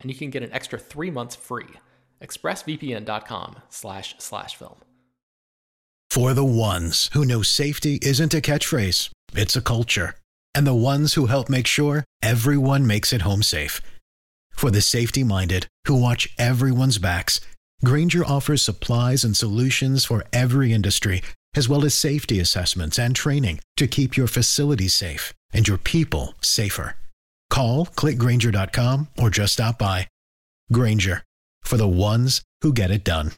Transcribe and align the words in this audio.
and 0.00 0.10
you 0.10 0.16
can 0.16 0.30
get 0.30 0.42
an 0.42 0.52
extra 0.52 0.78
three 0.78 1.10
months 1.10 1.36
free. 1.36 1.68
ExpressVPN.com 2.22 3.56
slash 3.68 4.14
slash 4.18 4.56
film. 4.56 4.76
For 6.10 6.34
the 6.34 6.44
ones 6.44 7.08
who 7.12 7.24
know 7.24 7.42
safety 7.42 7.98
isn't 8.02 8.34
a 8.34 8.40
catchphrase, 8.40 9.10
it's 9.34 9.56
a 9.56 9.62
culture. 9.62 10.16
And 10.54 10.66
the 10.66 10.74
ones 10.74 11.14
who 11.14 11.26
help 11.26 11.48
make 11.48 11.68
sure 11.68 12.04
everyone 12.20 12.86
makes 12.86 13.12
it 13.12 13.22
home 13.22 13.42
safe. 13.42 13.80
For 14.50 14.70
the 14.70 14.82
safety 14.82 15.22
minded 15.22 15.68
who 15.86 15.94
watch 15.94 16.28
everyone's 16.36 16.98
backs, 16.98 17.40
Grainger 17.84 18.24
offers 18.26 18.60
supplies 18.60 19.24
and 19.24 19.36
solutions 19.36 20.04
for 20.04 20.24
every 20.32 20.72
industry, 20.72 21.22
as 21.54 21.68
well 21.68 21.84
as 21.84 21.94
safety 21.94 22.40
assessments 22.40 22.98
and 22.98 23.14
training 23.14 23.60
to 23.76 23.86
keep 23.86 24.16
your 24.16 24.26
facilities 24.26 24.94
safe 24.94 25.32
and 25.52 25.66
your 25.66 25.78
people 25.78 26.34
safer. 26.40 26.96
Call 27.50 27.86
clickgrainger.com 27.86 29.08
or 29.18 29.28
just 29.28 29.54
stop 29.54 29.78
by. 29.78 30.08
Grainger 30.72 31.22
for 31.60 31.76
the 31.76 31.88
ones 31.88 32.42
who 32.62 32.72
get 32.72 32.90
it 32.90 33.04
done. 33.04 33.32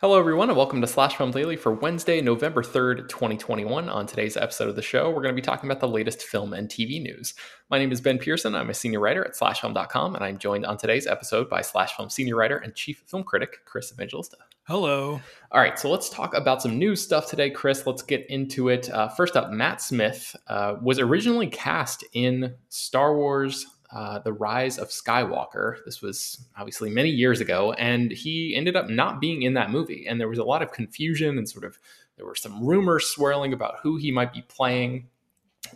Hello, 0.00 0.18
everyone, 0.18 0.48
and 0.48 0.56
welcome 0.56 0.80
to 0.80 0.86
Slash 0.86 1.16
Film 1.16 1.30
Daily 1.30 1.56
for 1.56 1.74
Wednesday, 1.74 2.22
November 2.22 2.62
3rd, 2.62 3.06
2021. 3.10 3.90
On 3.90 4.06
today's 4.06 4.34
episode 4.34 4.70
of 4.70 4.76
the 4.76 4.80
show, 4.80 5.10
we're 5.10 5.20
going 5.20 5.34
to 5.34 5.34
be 5.34 5.44
talking 5.44 5.70
about 5.70 5.80
the 5.80 5.88
latest 5.88 6.22
film 6.22 6.54
and 6.54 6.70
TV 6.70 7.02
news. 7.02 7.34
My 7.68 7.78
name 7.78 7.92
is 7.92 8.00
Ben 8.00 8.18
Pearson. 8.18 8.54
I'm 8.54 8.70
a 8.70 8.74
senior 8.74 9.00
writer 9.00 9.22
at 9.22 9.34
slashfilm.com, 9.34 10.14
and 10.14 10.24
I'm 10.24 10.38
joined 10.38 10.64
on 10.64 10.78
today's 10.78 11.06
episode 11.06 11.50
by 11.50 11.60
Slash 11.60 11.94
Film 11.94 12.08
senior 12.08 12.36
writer 12.36 12.56
and 12.56 12.74
chief 12.74 13.02
film 13.06 13.24
critic, 13.24 13.58
Chris 13.66 13.92
Evangelista. 13.92 14.38
Hello. 14.64 15.20
All 15.50 15.60
right, 15.60 15.76
so 15.78 15.90
let's 15.90 16.08
talk 16.10 16.32
about 16.34 16.62
some 16.62 16.78
new 16.78 16.94
stuff 16.94 17.28
today, 17.28 17.50
Chris. 17.50 17.86
Let's 17.86 18.02
get 18.02 18.24
into 18.28 18.68
it. 18.68 18.88
Uh, 18.88 19.08
first 19.08 19.36
up, 19.36 19.50
Matt 19.50 19.82
Smith 19.82 20.36
uh, 20.46 20.76
was 20.80 21.00
originally 21.00 21.48
cast 21.48 22.04
in 22.12 22.54
Star 22.68 23.16
Wars 23.16 23.66
uh, 23.92 24.20
The 24.20 24.32
Rise 24.32 24.78
of 24.78 24.88
Skywalker. 24.88 25.78
This 25.84 26.00
was 26.02 26.46
obviously 26.56 26.90
many 26.90 27.08
years 27.08 27.40
ago, 27.40 27.72
and 27.72 28.12
he 28.12 28.54
ended 28.54 28.76
up 28.76 28.88
not 28.88 29.20
being 29.20 29.42
in 29.42 29.54
that 29.54 29.70
movie. 29.70 30.06
And 30.06 30.20
there 30.20 30.28
was 30.28 30.38
a 30.38 30.44
lot 30.44 30.62
of 30.62 30.72
confusion 30.72 31.36
and 31.36 31.48
sort 31.48 31.64
of 31.64 31.78
there 32.16 32.26
were 32.26 32.36
some 32.36 32.64
rumors 32.64 33.06
swirling 33.06 33.52
about 33.52 33.76
who 33.82 33.96
he 33.96 34.12
might 34.12 34.32
be 34.32 34.42
playing. 34.42 35.08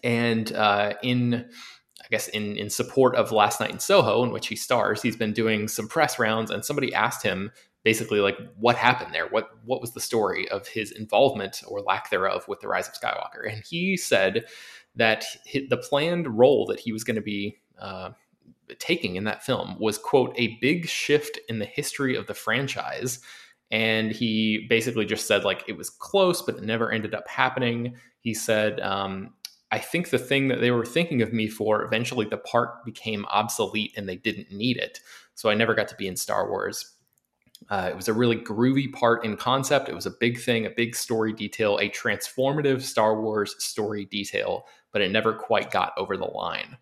And 0.05 0.53
uh, 0.53 0.95
in 1.03 1.47
I 2.01 2.07
guess 2.11 2.29
in 2.29 2.57
in 2.57 2.71
support 2.71 3.17
of 3.17 3.33
Last 3.33 3.61
Night 3.61 3.71
in 3.71 3.81
Soho, 3.81 4.23
in 4.23 4.31
which 4.31 4.47
he 4.47 4.57
stars, 4.57 5.03
he's 5.03 5.17
been 5.17 5.33
doing 5.33 5.67
some 5.67 5.89
press 5.89 6.19
rounds, 6.19 6.51
and 6.51 6.65
somebody 6.65 6.95
asked 6.95 7.23
him 7.23 7.51
basically 7.85 8.21
like 8.21 8.39
what 8.57 8.77
happened 8.77 9.15
there, 9.15 9.29
what 9.29 9.51
what 9.65 9.81
was 9.81 9.93
the 9.93 10.01
story 10.01 10.49
of 10.49 10.67
his 10.67 10.91
involvement 10.91 11.63
or 11.69 11.83
lack 11.83 12.11
thereof 12.11 12.49
with 12.49 12.61
the 12.61 12.69
Rise 12.69 12.89
of 12.89 12.95
Skywalker, 12.95 13.49
and 13.49 13.63
he 13.65 13.97
said 13.97 14.47
that 14.97 15.25
the 15.53 15.77
planned 15.77 16.39
role 16.39 16.67
that 16.67 16.81
he 16.81 16.93
was 16.93 17.05
going 17.05 17.17
to 17.17 17.23
be 17.23 17.59
uh, 17.79 18.11
taking 18.79 19.17
in 19.17 19.25
that 19.25 19.45
film 19.45 19.77
was 19.79 19.99
quote 19.99 20.35
a 20.37 20.59
big 20.61 20.87
shift 20.87 21.39
in 21.49 21.59
the 21.59 21.65
history 21.65 22.17
of 22.17 22.27
the 22.27 22.35
franchise. 22.35 23.21
And 23.71 24.13
he 24.13 24.67
basically 24.69 25.05
just 25.05 25.27
said 25.27 25.45
like 25.45 25.65
it 25.67 25.77
was 25.77 25.91
close 25.91 26.43
but 26.43 26.57
it 26.57 26.63
never 26.63 26.93
ended 26.93 27.15
up 27.15 27.29
happening. 27.29 27.97
He 28.21 28.35
said 28.35 28.81
um, 28.81 29.35
i 29.73 29.79
think 29.79 30.11
the 30.11 30.19
thing 30.19 30.49
that 30.49 30.61
they 30.61 30.71
were 30.71 30.85
thinking 30.85 31.23
of 31.23 31.33
me 31.33 31.49
for 31.49 31.83
eventually 31.83 32.27
the 32.27 32.37
part 32.37 32.85
became 32.85 33.25
obsolete 33.27 33.93
and 33.97 34.09
they 34.09 34.17
didn't 34.17 34.53
need 34.53 34.77
it. 34.77 35.01
So 35.35 35.51
i 35.51 35.55
never 35.55 35.75
got 35.75 35.89
to 35.89 35.97
be 35.97 36.07
in 36.07 36.17
star 36.17 36.49
wars 36.49 36.95
uh, 37.71 37.89
it 37.91 37.97
was 37.97 38.09
a 38.09 38.13
really 38.13 38.37
groovy 38.37 38.93
part 38.93 39.25
in 39.25 39.37
concept 39.37 39.89
it 39.89 39.95
was 39.95 40.07
a 40.07 40.15
big 40.21 40.41
thing 40.41 40.67
a 40.67 40.71
big 40.71 40.95
story 40.95 41.33
detail 41.33 41.79
a 41.79 41.89
transformative 41.91 42.83
star 42.83 43.21
wars 43.21 43.55
story 43.59 44.05
detail 44.07 44.67
but 44.93 45.03
it 45.03 45.11
never 45.11 45.33
quite 45.33 45.71
got 45.71 45.93
over 45.97 46.17
the 46.17 46.25
line 46.25 46.77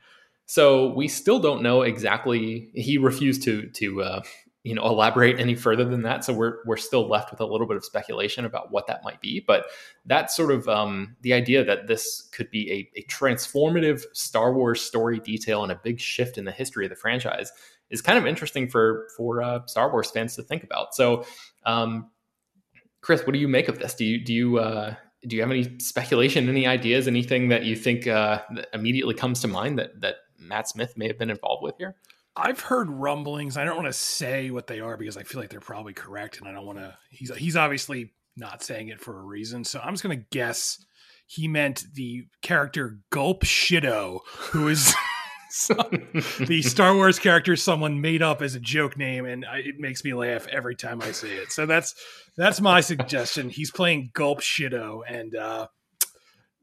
so 0.52 0.92
we 0.92 1.08
still 1.08 1.38
don't 1.38 1.62
know 1.62 1.80
exactly. 1.80 2.70
He 2.74 2.98
refused 2.98 3.42
to 3.44 3.68
to 3.68 4.02
uh, 4.02 4.22
you 4.64 4.74
know 4.74 4.84
elaborate 4.84 5.40
any 5.40 5.54
further 5.54 5.84
than 5.84 6.02
that. 6.02 6.26
So 6.26 6.34
we're 6.34 6.58
we're 6.66 6.76
still 6.76 7.08
left 7.08 7.30
with 7.30 7.40
a 7.40 7.46
little 7.46 7.66
bit 7.66 7.78
of 7.78 7.84
speculation 7.86 8.44
about 8.44 8.70
what 8.70 8.86
that 8.86 9.02
might 9.02 9.20
be. 9.22 9.40
But 9.40 9.64
that's 10.04 10.36
sort 10.36 10.50
of 10.50 10.68
um, 10.68 11.16
the 11.22 11.32
idea 11.32 11.64
that 11.64 11.86
this 11.86 12.28
could 12.32 12.50
be 12.50 12.70
a, 12.70 13.00
a 13.00 13.04
transformative 13.04 14.02
Star 14.12 14.52
Wars 14.52 14.82
story 14.82 15.20
detail 15.20 15.62
and 15.62 15.72
a 15.72 15.80
big 15.82 15.98
shift 15.98 16.36
in 16.36 16.44
the 16.44 16.52
history 16.52 16.84
of 16.84 16.90
the 16.90 16.96
franchise 16.96 17.50
is 17.92 18.02
kind 18.02 18.18
of 18.18 18.26
interesting 18.26 18.68
for 18.68 19.06
for 19.16 19.40
uh, 19.40 19.64
Star 19.66 19.90
Wars 19.92 20.10
fans 20.10 20.36
to 20.36 20.42
think 20.42 20.64
about. 20.64 20.94
So. 20.94 21.24
Um, 21.64 22.10
Chris, 23.02 23.26
what 23.26 23.32
do 23.32 23.40
you 23.40 23.48
make 23.48 23.66
of 23.68 23.80
this? 23.80 23.94
Do 23.94 24.04
you 24.04 24.24
do 24.24 24.32
you 24.32 24.58
uh, 24.58 24.94
do 25.26 25.36
you 25.36 25.42
have 25.42 25.50
any 25.50 25.78
speculation, 25.78 26.48
any 26.48 26.66
ideas, 26.66 27.06
anything 27.06 27.48
that 27.48 27.64
you 27.64 27.76
think 27.76 28.06
uh, 28.06 28.42
that 28.54 28.68
immediately 28.72 29.14
comes 29.14 29.40
to 29.40 29.48
mind 29.48 29.78
that 29.78 30.00
that 30.00 30.16
Matt 30.38 30.68
Smith 30.68 30.96
may 30.96 31.08
have 31.08 31.18
been 31.18 31.30
involved 31.30 31.62
with 31.62 31.76
here? 31.78 31.96
I've 32.34 32.60
heard 32.60 32.88
rumblings. 32.88 33.56
I 33.56 33.64
don't 33.64 33.76
want 33.76 33.88
to 33.88 33.92
say 33.92 34.50
what 34.50 34.66
they 34.66 34.80
are 34.80 34.96
because 34.96 35.16
I 35.16 35.22
feel 35.22 35.40
like 35.40 35.50
they're 35.50 35.60
probably 35.60 35.92
correct, 35.92 36.38
and 36.38 36.48
I 36.48 36.52
don't 36.52 36.66
want 36.66 36.78
to. 36.78 36.96
He's 37.10 37.34
he's 37.36 37.56
obviously 37.56 38.12
not 38.36 38.62
saying 38.62 38.88
it 38.88 39.00
for 39.00 39.18
a 39.18 39.22
reason, 39.22 39.64
so 39.64 39.80
I'm 39.80 39.92
just 39.92 40.02
going 40.02 40.18
to 40.18 40.26
guess 40.30 40.84
he 41.26 41.48
meant 41.48 41.84
the 41.94 42.26
character 42.40 42.98
Gulp 43.10 43.44
Shido, 43.44 44.20
who 44.26 44.68
is 44.68 44.94
the 46.38 46.62
Star 46.62 46.94
Wars 46.94 47.18
character 47.18 47.56
someone 47.56 48.00
made 48.00 48.22
up 48.22 48.40
as 48.40 48.54
a 48.54 48.60
joke 48.60 48.96
name, 48.96 49.26
and 49.26 49.44
I, 49.44 49.58
it 49.58 49.78
makes 49.78 50.02
me 50.02 50.14
laugh 50.14 50.46
every 50.48 50.74
time 50.74 51.02
I 51.02 51.12
see 51.12 51.32
it. 51.32 51.52
So 51.52 51.66
that's 51.66 51.94
that's 52.36 52.60
my 52.60 52.80
suggestion. 52.80 53.50
He's 53.50 53.70
playing 53.70 54.10
Gulp 54.14 54.40
Shido, 54.40 55.02
and 55.06 55.36
uh, 55.36 55.66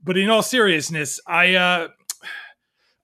but 0.03 0.17
in 0.17 0.29
all 0.29 0.41
seriousness, 0.41 1.19
I 1.28 1.53
uh, 1.55 1.87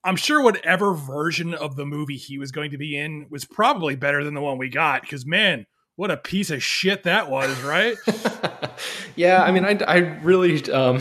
I'm 0.04 0.16
sure 0.16 0.42
whatever 0.42 0.94
version 0.94 1.54
of 1.54 1.76
the 1.76 1.86
movie 1.86 2.18
he 2.18 2.40
was 2.40 2.52
going 2.52 2.72
to 2.72 2.78
be 2.78 2.98
in 2.98 3.28
was 3.30 3.46
probably 3.46 3.96
better 3.96 4.24
than 4.24 4.34
the 4.34 4.42
one 4.42 4.58
we 4.58 4.70
got. 4.70 5.04
Because 5.04 5.26
man, 5.26 5.68
what 5.96 6.12
a 6.12 6.18
piece 6.18 6.50
of 6.50 6.64
shit 6.64 7.04
that 7.04 7.30
was, 7.30 7.62
right? 7.62 7.96
yeah, 9.16 9.44
I 9.44 9.52
mean, 9.52 9.66
I, 9.66 9.78
I 9.88 9.98
really, 10.24 10.70
um, 10.72 11.00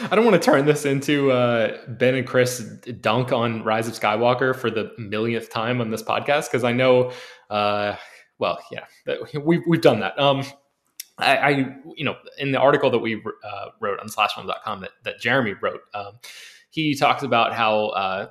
I 0.00 0.14
don't 0.14 0.24
want 0.24 0.40
to 0.40 0.50
turn 0.50 0.66
this 0.66 0.84
into 0.84 1.30
uh, 1.30 1.78
Ben 1.88 2.14
and 2.14 2.26
Chris 2.26 2.60
dunk 3.00 3.32
on 3.32 3.62
Rise 3.62 3.88
of 3.88 3.94
Skywalker 3.94 4.54
for 4.54 4.70
the 4.70 4.92
millionth 4.98 5.50
time 5.50 5.80
on 5.80 5.90
this 5.90 6.02
podcast 6.02 6.50
because 6.50 6.64
I 6.64 6.72
know, 6.72 7.12
uh, 7.50 7.96
well, 8.38 8.58
yeah, 8.70 8.84
we've 9.44 9.62
we've 9.66 9.80
done 9.80 10.00
that. 10.00 10.18
Um, 10.18 10.44
I, 11.18 11.36
I, 11.36 11.50
you 11.96 12.04
know, 12.04 12.16
in 12.38 12.52
the 12.52 12.58
article 12.58 12.90
that 12.90 12.98
we 12.98 13.22
uh, 13.44 13.66
wrote 13.80 14.00
on 14.00 14.08
slashfilm.com 14.08 14.80
that 14.80 14.90
that 15.04 15.20
Jeremy 15.20 15.54
wrote. 15.60 15.80
Um, 15.94 16.18
he 16.70 16.94
talks 16.94 17.22
about 17.22 17.54
how 17.54 17.86
uh, 17.88 18.26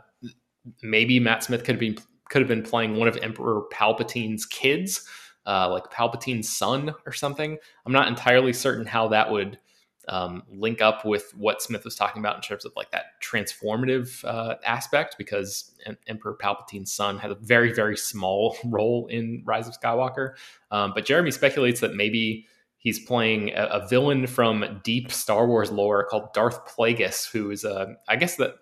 maybe 0.81 1.19
Matt 1.19 1.43
Smith 1.43 1.63
could 1.63 1.75
have 1.75 1.79
been 1.79 1.97
could 2.29 2.41
have 2.41 2.49
been 2.49 2.63
playing 2.63 2.95
one 2.95 3.07
of 3.07 3.17
Emperor 3.17 3.61
Palpatine's 3.71 4.45
kids, 4.45 5.07
uh, 5.45 5.69
like 5.69 5.89
Palpatine's 5.91 6.49
son 6.49 6.93
or 7.05 7.13
something. 7.13 7.57
I'm 7.85 7.93
not 7.93 8.07
entirely 8.07 8.53
certain 8.53 8.85
how 8.85 9.07
that 9.09 9.31
would 9.31 9.59
um, 10.07 10.43
link 10.49 10.81
up 10.81 11.05
with 11.05 11.33
what 11.35 11.61
Smith 11.61 11.85
was 11.85 11.95
talking 11.95 12.21
about 12.21 12.35
in 12.35 12.41
terms 12.41 12.65
of 12.65 12.73
like 12.75 12.91
that 12.91 13.05
transformative 13.21 14.23
uh, 14.25 14.55
aspect, 14.65 15.15
because 15.17 15.71
em- 15.85 15.97
Emperor 16.07 16.37
Palpatine's 16.39 16.91
son 16.91 17.17
had 17.17 17.31
a 17.31 17.35
very, 17.35 17.73
very 17.73 17.97
small 17.97 18.57
role 18.65 19.07
in 19.07 19.43
Rise 19.45 19.67
of 19.67 19.79
Skywalker. 19.79 20.33
Um, 20.71 20.91
but 20.93 21.05
Jeremy 21.05 21.31
speculates 21.31 21.79
that 21.79 21.95
maybe 21.95 22.47
he's 22.77 22.99
playing 22.99 23.51
a, 23.51 23.65
a, 23.65 23.87
villain 23.87 24.27
from 24.27 24.81
deep 24.83 25.11
Star 25.11 25.47
Wars 25.47 25.71
lore 25.71 26.05
called 26.05 26.33
Darth 26.33 26.65
Plagueis, 26.67 27.31
who 27.31 27.49
is 27.49 27.63
a, 27.63 27.95
I 28.09 28.17
guess 28.17 28.35
that 28.35 28.55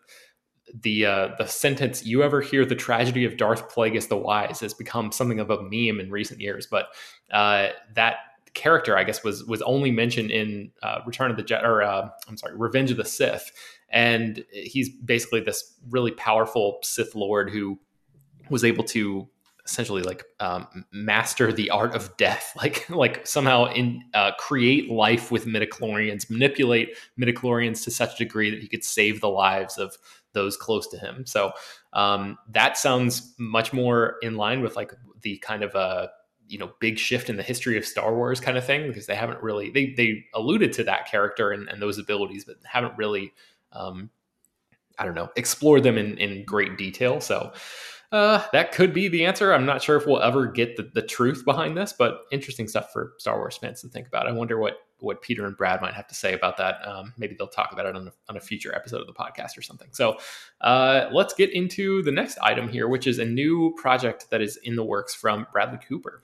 the 0.74 1.06
uh, 1.06 1.30
the 1.38 1.48
sentence 1.48 2.06
"You 2.06 2.24
ever 2.24 2.42
hear 2.42 2.66
the 2.66 2.76
tragedy 2.76 3.26
of 3.26 3.38
Darth 3.38 3.74
Plagueis 3.74 4.08
the 4.08 4.18
Wise" 4.18 4.60
has 4.62 4.74
become 4.74 5.12
something 5.12 5.40
of 5.40 5.50
a 5.50 5.62
meme 5.62 6.00
in 6.00 6.10
recent 6.12 6.40
years. 6.40 6.66
But 6.66 6.88
uh, 7.32 7.70
that 7.96 8.18
character, 8.54 8.98
I 8.98 9.04
guess, 9.04 9.24
was 9.24 9.44
was 9.46 9.62
only 9.62 9.92
mentioned 9.92 10.32
in 10.32 10.72
uh, 10.84 11.00
Return 11.06 11.32
of 11.32 11.38
the 11.38 11.44
Jedi, 11.44 11.64
or 11.64 11.84
uh, 11.84 12.10
I'm 12.28 12.38
sorry, 12.38 12.56
Revenge 12.56 12.92
of 12.92 12.98
the 12.98 13.06
Sith, 13.06 13.52
and 13.90 14.44
he's 14.52 14.90
basically 14.90 15.42
this 15.42 15.76
really 15.90 16.12
powerful 16.12 16.80
Sith 16.84 17.16
Lord 17.16 17.50
who 17.50 17.80
was 18.50 18.64
able 18.64 18.84
to 18.84 19.28
essentially 19.66 20.02
like 20.02 20.26
um, 20.40 20.86
master 20.92 21.54
the 21.54 21.70
art 21.70 21.94
of 21.96 22.18
death 22.18 22.52
like 22.58 22.90
like 22.90 23.26
somehow 23.28 23.72
in 23.72 24.04
uh, 24.14 24.32
create 24.40 24.90
life 24.90 25.32
with 25.32 25.46
midichlorians 25.46 26.30
manipulate 26.32 26.98
midichlorians 27.20 27.84
to 27.84 27.92
such 27.92 28.16
a 28.16 28.18
degree 28.18 28.50
that 28.50 28.60
he 28.60 28.68
could 28.68 28.84
save 28.84 29.22
the 29.22 29.30
lives 29.30 29.78
of 29.78 29.96
those 30.34 30.58
close 30.58 30.88
to 30.88 30.98
him. 30.98 31.26
So 31.26 31.52
um, 31.94 32.38
that 32.50 32.78
sounds 32.78 33.34
much 33.38 33.74
more 33.74 34.16
in 34.22 34.36
line 34.36 34.62
with 34.62 34.76
like 34.76 34.94
the 35.22 35.38
kind 35.38 35.64
of 35.64 35.76
a 35.76 36.10
you 36.52 36.58
know 36.58 36.72
big 36.80 37.00
shift 37.00 37.30
in 37.30 37.38
the 37.38 37.44
history 37.44 37.78
of 37.78 37.86
Star 37.86 38.14
Wars 38.14 38.40
kind 38.40 38.58
of 38.58 38.66
thing 38.66 38.88
because 38.88 39.06
they 39.06 39.16
haven't 39.16 39.42
really 39.42 39.70
they 39.72 39.94
they 39.96 40.26
alluded 40.34 40.74
to 40.74 40.84
that 40.84 41.08
character 41.10 41.52
and, 41.52 41.70
and 41.70 41.82
those 41.82 41.98
abilities 41.98 42.44
but 42.46 42.58
haven't 42.66 42.98
really 42.98 43.34
um, 43.72 44.10
I 45.00 45.06
don't 45.06 45.16
know 45.16 45.30
explored 45.36 45.84
them 45.84 45.98
in 45.98 46.18
in 46.18 46.44
great 46.44 46.78
detail. 46.78 47.22
So 47.22 47.54
uh, 48.12 48.46
that 48.52 48.74
could 48.74 48.94
be 48.94 49.08
the 49.08 49.26
answer. 49.26 49.54
I'm 49.54 49.66
not 49.66 49.82
sure 49.82 49.96
if 49.96 50.06
we'll 50.06 50.22
ever 50.22 50.46
get 50.46 50.76
the, 50.76 50.84
the 50.94 51.02
truth 51.02 51.46
behind 51.46 51.78
this, 51.78 51.94
but 51.94 52.24
interesting 52.30 52.68
stuff 52.68 52.92
for 52.92 53.14
Star 53.18 53.38
Wars 53.38 53.56
fans 53.56 53.82
to 53.82 53.88
think 53.88 54.08
about. 54.08 54.28
I 54.28 54.34
wonder 54.34 54.60
what 54.60 54.80
what 55.00 55.22
Peter 55.22 55.46
and 55.46 55.58
Brad 55.58 55.82
might 55.82 55.94
have 55.94 56.08
to 56.08 56.16
say 56.16 56.34
about 56.34 56.58
that. 56.58 56.86
Um, 56.88 57.14
maybe 57.18 57.36
they'll 57.36 57.48
talk 57.48 57.72
about 57.72 57.88
it 57.88 57.96
on 57.96 58.08
a, 58.08 58.12
on 58.30 58.38
a 58.38 58.40
future 58.40 58.76
episode 58.76 59.02
of 59.02 59.08
the 59.08 59.14
podcast 59.14 59.58
or 59.58 59.62
something. 59.64 59.88
So 59.94 60.18
uh, 60.60 61.10
let's 61.12 61.34
get 61.34 61.50
into 61.52 62.04
the 62.04 62.12
next 62.12 62.38
item 62.40 62.70
here, 62.70 62.88
which 62.88 63.08
is 63.08 63.18
a 63.18 63.26
new 63.26 63.74
project 63.78 64.30
that 64.30 64.42
is 64.42 64.58
in 64.58 64.76
the 64.76 64.84
works 64.84 65.16
from 65.16 65.48
Bradley 65.52 65.80
Cooper. 65.88 66.24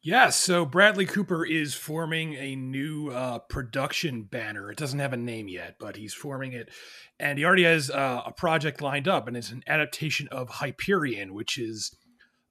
Yeah, 0.00 0.30
so 0.30 0.64
Bradley 0.64 1.06
Cooper 1.06 1.44
is 1.44 1.74
forming 1.74 2.34
a 2.34 2.54
new 2.54 3.10
uh, 3.10 3.40
production 3.40 4.22
banner. 4.22 4.70
It 4.70 4.78
doesn't 4.78 5.00
have 5.00 5.12
a 5.12 5.16
name 5.16 5.48
yet, 5.48 5.76
but 5.80 5.96
he's 5.96 6.14
forming 6.14 6.52
it. 6.52 6.68
And 7.18 7.36
he 7.36 7.44
already 7.44 7.64
has 7.64 7.90
uh, 7.90 8.22
a 8.24 8.32
project 8.32 8.80
lined 8.80 9.08
up, 9.08 9.26
and 9.26 9.36
it's 9.36 9.50
an 9.50 9.64
adaptation 9.66 10.28
of 10.28 10.48
Hyperion, 10.48 11.34
which 11.34 11.58
is 11.58 11.96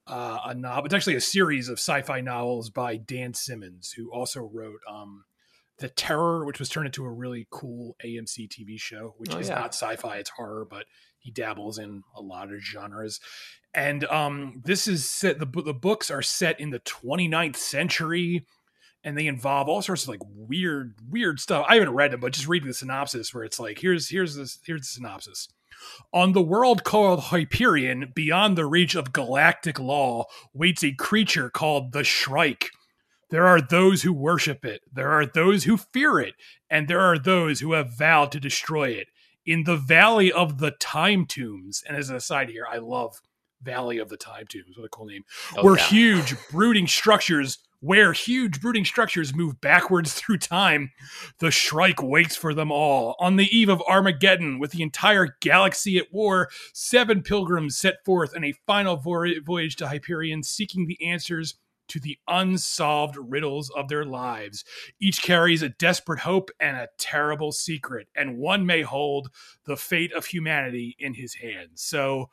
uh, 0.06 0.40
a 0.44 0.54
novel. 0.54 0.84
It's 0.84 0.94
actually 0.94 1.16
a 1.16 1.22
series 1.22 1.70
of 1.70 1.78
sci 1.78 2.02
fi 2.02 2.20
novels 2.20 2.68
by 2.68 2.96
Dan 2.96 3.32
Simmons, 3.32 3.92
who 3.92 4.12
also 4.12 4.42
wrote 4.42 4.80
um, 4.86 5.24
The 5.78 5.88
Terror, 5.88 6.44
which 6.44 6.58
was 6.58 6.68
turned 6.68 6.86
into 6.86 7.04
a 7.04 7.10
really 7.10 7.46
cool 7.50 7.96
AMC 8.04 8.48
TV 8.48 8.78
show, 8.78 9.14
which 9.16 9.34
oh, 9.34 9.38
is 9.38 9.48
yeah. 9.48 9.54
not 9.54 9.74
sci 9.74 9.96
fi, 9.96 10.18
it's 10.18 10.30
horror, 10.30 10.66
but 10.68 10.84
he 11.18 11.30
dabbles 11.30 11.78
in 11.78 12.02
a 12.16 12.20
lot 12.20 12.52
of 12.52 12.60
genres 12.60 13.20
and 13.74 14.04
um, 14.04 14.62
this 14.64 14.88
is 14.88 15.08
set. 15.08 15.38
The 15.38 15.62
the 15.62 15.74
books 15.74 16.10
are 16.10 16.22
set 16.22 16.58
in 16.58 16.70
the 16.70 16.80
29th 16.80 17.56
century, 17.56 18.46
and 19.04 19.16
they 19.16 19.26
involve 19.26 19.68
all 19.68 19.82
sorts 19.82 20.04
of 20.04 20.08
like 20.08 20.22
weird, 20.24 20.94
weird 21.08 21.38
stuff. 21.40 21.66
I 21.68 21.74
haven't 21.74 21.94
read 21.94 22.12
them, 22.12 22.20
but 22.20 22.32
just 22.32 22.48
reading 22.48 22.68
the 22.68 22.74
synopsis, 22.74 23.34
where 23.34 23.44
it's 23.44 23.60
like, 23.60 23.78
here's 23.78 24.08
here's 24.08 24.36
this 24.36 24.58
here's 24.64 24.80
the 24.80 24.86
synopsis. 24.86 25.48
On 26.12 26.32
the 26.32 26.42
world 26.42 26.82
called 26.82 27.20
Hyperion, 27.24 28.12
beyond 28.14 28.58
the 28.58 28.66
reach 28.66 28.96
of 28.96 29.12
galactic 29.12 29.78
law, 29.78 30.24
waits 30.52 30.82
a 30.82 30.92
creature 30.92 31.50
called 31.50 31.92
the 31.92 32.02
Shrike. 32.02 32.70
There 33.30 33.46
are 33.46 33.60
those 33.60 34.02
who 34.02 34.12
worship 34.12 34.64
it, 34.64 34.80
there 34.92 35.12
are 35.12 35.26
those 35.26 35.64
who 35.64 35.76
fear 35.76 36.18
it, 36.18 36.34
and 36.70 36.88
there 36.88 37.00
are 37.00 37.18
those 37.18 37.60
who 37.60 37.74
have 37.74 37.96
vowed 37.96 38.32
to 38.32 38.40
destroy 38.40 38.88
it. 38.88 39.08
In 39.48 39.64
the 39.64 39.78
Valley 39.78 40.30
of 40.30 40.58
the 40.58 40.72
Time 40.72 41.24
Tombs, 41.24 41.82
and 41.88 41.96
as 41.96 42.10
an 42.10 42.16
aside 42.16 42.50
here, 42.50 42.66
I 42.70 42.76
love 42.76 43.22
Valley 43.62 43.96
of 43.96 44.10
the 44.10 44.18
Time 44.18 44.44
Tombs. 44.46 44.76
What 44.76 44.84
a 44.84 44.90
cool 44.90 45.06
name. 45.06 45.24
Oh, 45.56 45.64
where 45.64 45.78
yeah. 45.78 45.86
huge 45.86 46.34
brooding 46.50 46.86
structures 46.86 47.56
where 47.80 48.12
huge 48.12 48.60
brooding 48.60 48.84
structures 48.84 49.34
move 49.34 49.58
backwards 49.62 50.12
through 50.20 50.36
time, 50.36 50.90
the 51.38 51.50
Shrike 51.50 52.02
waits 52.02 52.36
for 52.36 52.52
them 52.52 52.70
all. 52.70 53.16
On 53.18 53.36
the 53.36 53.48
eve 53.56 53.70
of 53.70 53.80
Armageddon, 53.88 54.58
with 54.58 54.72
the 54.72 54.82
entire 54.82 55.36
galaxy 55.40 55.96
at 55.96 56.12
war, 56.12 56.50
seven 56.74 57.22
pilgrims 57.22 57.78
set 57.78 58.04
forth 58.04 58.36
on 58.36 58.44
a 58.44 58.52
final 58.66 58.96
voyage 58.96 59.76
to 59.76 59.88
Hyperion, 59.88 60.42
seeking 60.42 60.86
the 60.86 61.02
answers 61.02 61.54
to 61.88 62.00
the 62.00 62.18
unsolved 62.28 63.16
riddles 63.16 63.70
of 63.70 63.88
their 63.88 64.04
lives. 64.04 64.64
Each 65.00 65.22
carries 65.22 65.62
a 65.62 65.68
desperate 65.68 66.20
hope 66.20 66.50
and 66.60 66.76
a 66.76 66.88
terrible 66.98 67.52
secret, 67.52 68.08
and 68.14 68.38
one 68.38 68.66
may 68.66 68.82
hold 68.82 69.30
the 69.64 69.76
fate 69.76 70.12
of 70.12 70.26
humanity 70.26 70.96
in 70.98 71.14
his 71.14 71.34
hands. 71.34 71.82
So, 71.82 72.30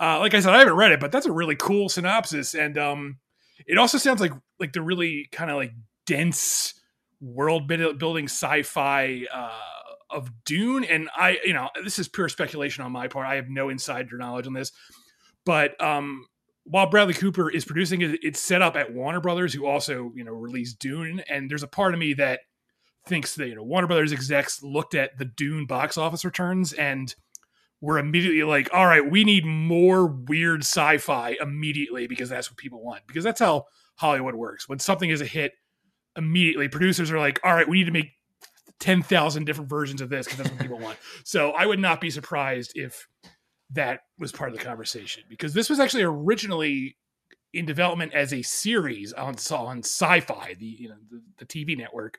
uh, 0.00 0.18
like 0.18 0.34
I 0.34 0.40
said, 0.40 0.54
I 0.54 0.58
haven't 0.58 0.74
read 0.74 0.92
it, 0.92 1.00
but 1.00 1.12
that's 1.12 1.26
a 1.26 1.32
really 1.32 1.56
cool 1.56 1.88
synopsis, 1.88 2.54
and 2.54 2.76
um, 2.78 3.18
it 3.66 3.78
also 3.78 3.98
sounds 3.98 4.20
like 4.20 4.32
like 4.58 4.72
the 4.72 4.82
really 4.82 5.28
kind 5.32 5.50
of 5.50 5.56
like 5.56 5.72
dense 6.06 6.74
world 7.20 7.66
building 7.66 8.26
sci-fi 8.26 9.24
uh, 9.32 9.50
of 10.10 10.30
Dune. 10.44 10.84
And 10.84 11.08
I, 11.16 11.38
you 11.44 11.54
know, 11.54 11.68
this 11.82 11.98
is 11.98 12.08
pure 12.08 12.28
speculation 12.28 12.84
on 12.84 12.92
my 12.92 13.08
part. 13.08 13.26
I 13.26 13.36
have 13.36 13.48
no 13.48 13.68
insider 13.68 14.18
knowledge 14.18 14.46
on 14.46 14.52
this, 14.52 14.72
but 15.44 15.80
um, 15.82 16.26
while 16.64 16.88
Bradley 16.88 17.14
Cooper 17.14 17.50
is 17.50 17.64
producing 17.64 18.00
it, 18.02 18.18
it's 18.22 18.40
set 18.40 18.62
up 18.62 18.76
at 18.76 18.92
Warner 18.92 19.20
Brothers, 19.20 19.52
who 19.52 19.66
also 19.66 20.12
you 20.14 20.24
know 20.24 20.32
released 20.32 20.78
Dune. 20.78 21.20
And 21.28 21.50
there's 21.50 21.62
a 21.62 21.68
part 21.68 21.94
of 21.94 22.00
me 22.00 22.14
that 22.14 22.40
thinks 23.06 23.34
that 23.36 23.48
you 23.48 23.54
know 23.54 23.62
Warner 23.62 23.86
Brothers 23.86 24.12
execs 24.12 24.62
looked 24.62 24.94
at 24.94 25.18
the 25.18 25.24
Dune 25.24 25.66
box 25.66 25.96
office 25.96 26.24
returns 26.24 26.72
and 26.72 27.14
we're 27.84 27.98
immediately 27.98 28.42
like, 28.44 28.70
all 28.72 28.86
right, 28.86 29.08
we 29.08 29.24
need 29.24 29.44
more 29.44 30.06
weird 30.06 30.62
sci-fi 30.62 31.36
immediately 31.38 32.06
because 32.06 32.30
that's 32.30 32.50
what 32.50 32.56
people 32.56 32.82
want. 32.82 33.06
Because 33.06 33.24
that's 33.24 33.40
how 33.40 33.66
Hollywood 33.96 34.34
works. 34.34 34.66
When 34.66 34.78
something 34.78 35.10
is 35.10 35.20
a 35.20 35.26
hit, 35.26 35.52
immediately 36.16 36.68
producers 36.68 37.10
are 37.10 37.18
like, 37.18 37.40
all 37.44 37.54
right, 37.54 37.68
we 37.68 37.78
need 37.78 37.84
to 37.84 37.92
make 37.92 38.12
10,000 38.80 39.44
different 39.44 39.68
versions 39.68 40.00
of 40.00 40.08
this 40.08 40.26
because 40.26 40.38
that's 40.38 40.50
what 40.50 40.60
people 40.60 40.78
want. 40.78 40.96
So 41.24 41.50
I 41.50 41.66
would 41.66 41.78
not 41.78 42.00
be 42.00 42.10
surprised 42.10 42.72
if 42.74 43.06
that 43.74 44.00
was 44.18 44.32
part 44.32 44.50
of 44.50 44.58
the 44.58 44.64
conversation 44.64 45.22
because 45.28 45.54
this 45.54 45.70
was 45.70 45.80
actually 45.80 46.02
originally 46.02 46.96
in 47.52 47.66
development 47.66 48.12
as 48.14 48.32
a 48.32 48.42
series 48.42 49.12
on 49.12 49.36
on 49.52 49.78
sci-fi, 49.78 50.54
the 50.58 50.66
you 50.66 50.88
know 50.88 50.96
the, 51.10 51.22
the 51.38 51.46
TV 51.46 51.76
network, 51.76 52.18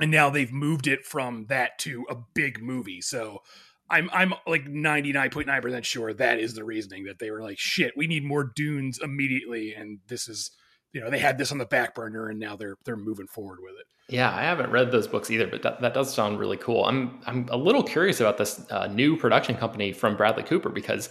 and 0.00 0.10
now 0.10 0.30
they've 0.30 0.52
moved 0.52 0.86
it 0.86 1.04
from 1.04 1.46
that 1.48 1.78
to 1.80 2.06
a 2.08 2.16
big 2.34 2.62
movie. 2.62 3.00
So 3.00 3.42
I'm 3.90 4.10
I'm 4.12 4.34
like 4.46 4.66
99.9% 4.66 5.84
sure 5.84 6.12
that 6.14 6.38
is 6.38 6.54
the 6.54 6.64
reasoning 6.64 7.04
that 7.04 7.18
they 7.18 7.30
were 7.30 7.42
like 7.42 7.58
shit 7.58 7.96
we 7.96 8.06
need 8.06 8.24
more 8.24 8.44
dunes 8.44 8.98
immediately 9.02 9.74
and 9.74 10.00
this 10.08 10.28
is 10.28 10.50
you 10.92 11.00
know 11.00 11.10
they 11.10 11.18
had 11.18 11.38
this 11.38 11.52
on 11.52 11.58
the 11.58 11.66
back 11.66 11.94
burner 11.94 12.28
and 12.28 12.38
now 12.38 12.56
they're 12.56 12.76
they're 12.84 12.96
moving 12.96 13.26
forward 13.26 13.58
with 13.62 13.74
it. 13.80 13.86
Yeah, 14.10 14.34
I 14.34 14.42
haven't 14.42 14.70
read 14.70 14.90
those 14.90 15.06
books 15.06 15.30
either, 15.30 15.46
but 15.46 15.60
that, 15.62 15.82
that 15.82 15.92
does 15.92 16.14
sound 16.14 16.38
really 16.38 16.56
cool. 16.56 16.84
I'm 16.86 17.20
I'm 17.26 17.46
a 17.50 17.56
little 17.56 17.82
curious 17.82 18.20
about 18.20 18.38
this 18.38 18.60
uh, 18.70 18.86
new 18.86 19.16
production 19.16 19.54
company 19.56 19.92
from 19.92 20.16
Bradley 20.16 20.44
Cooper 20.44 20.70
because 20.70 21.10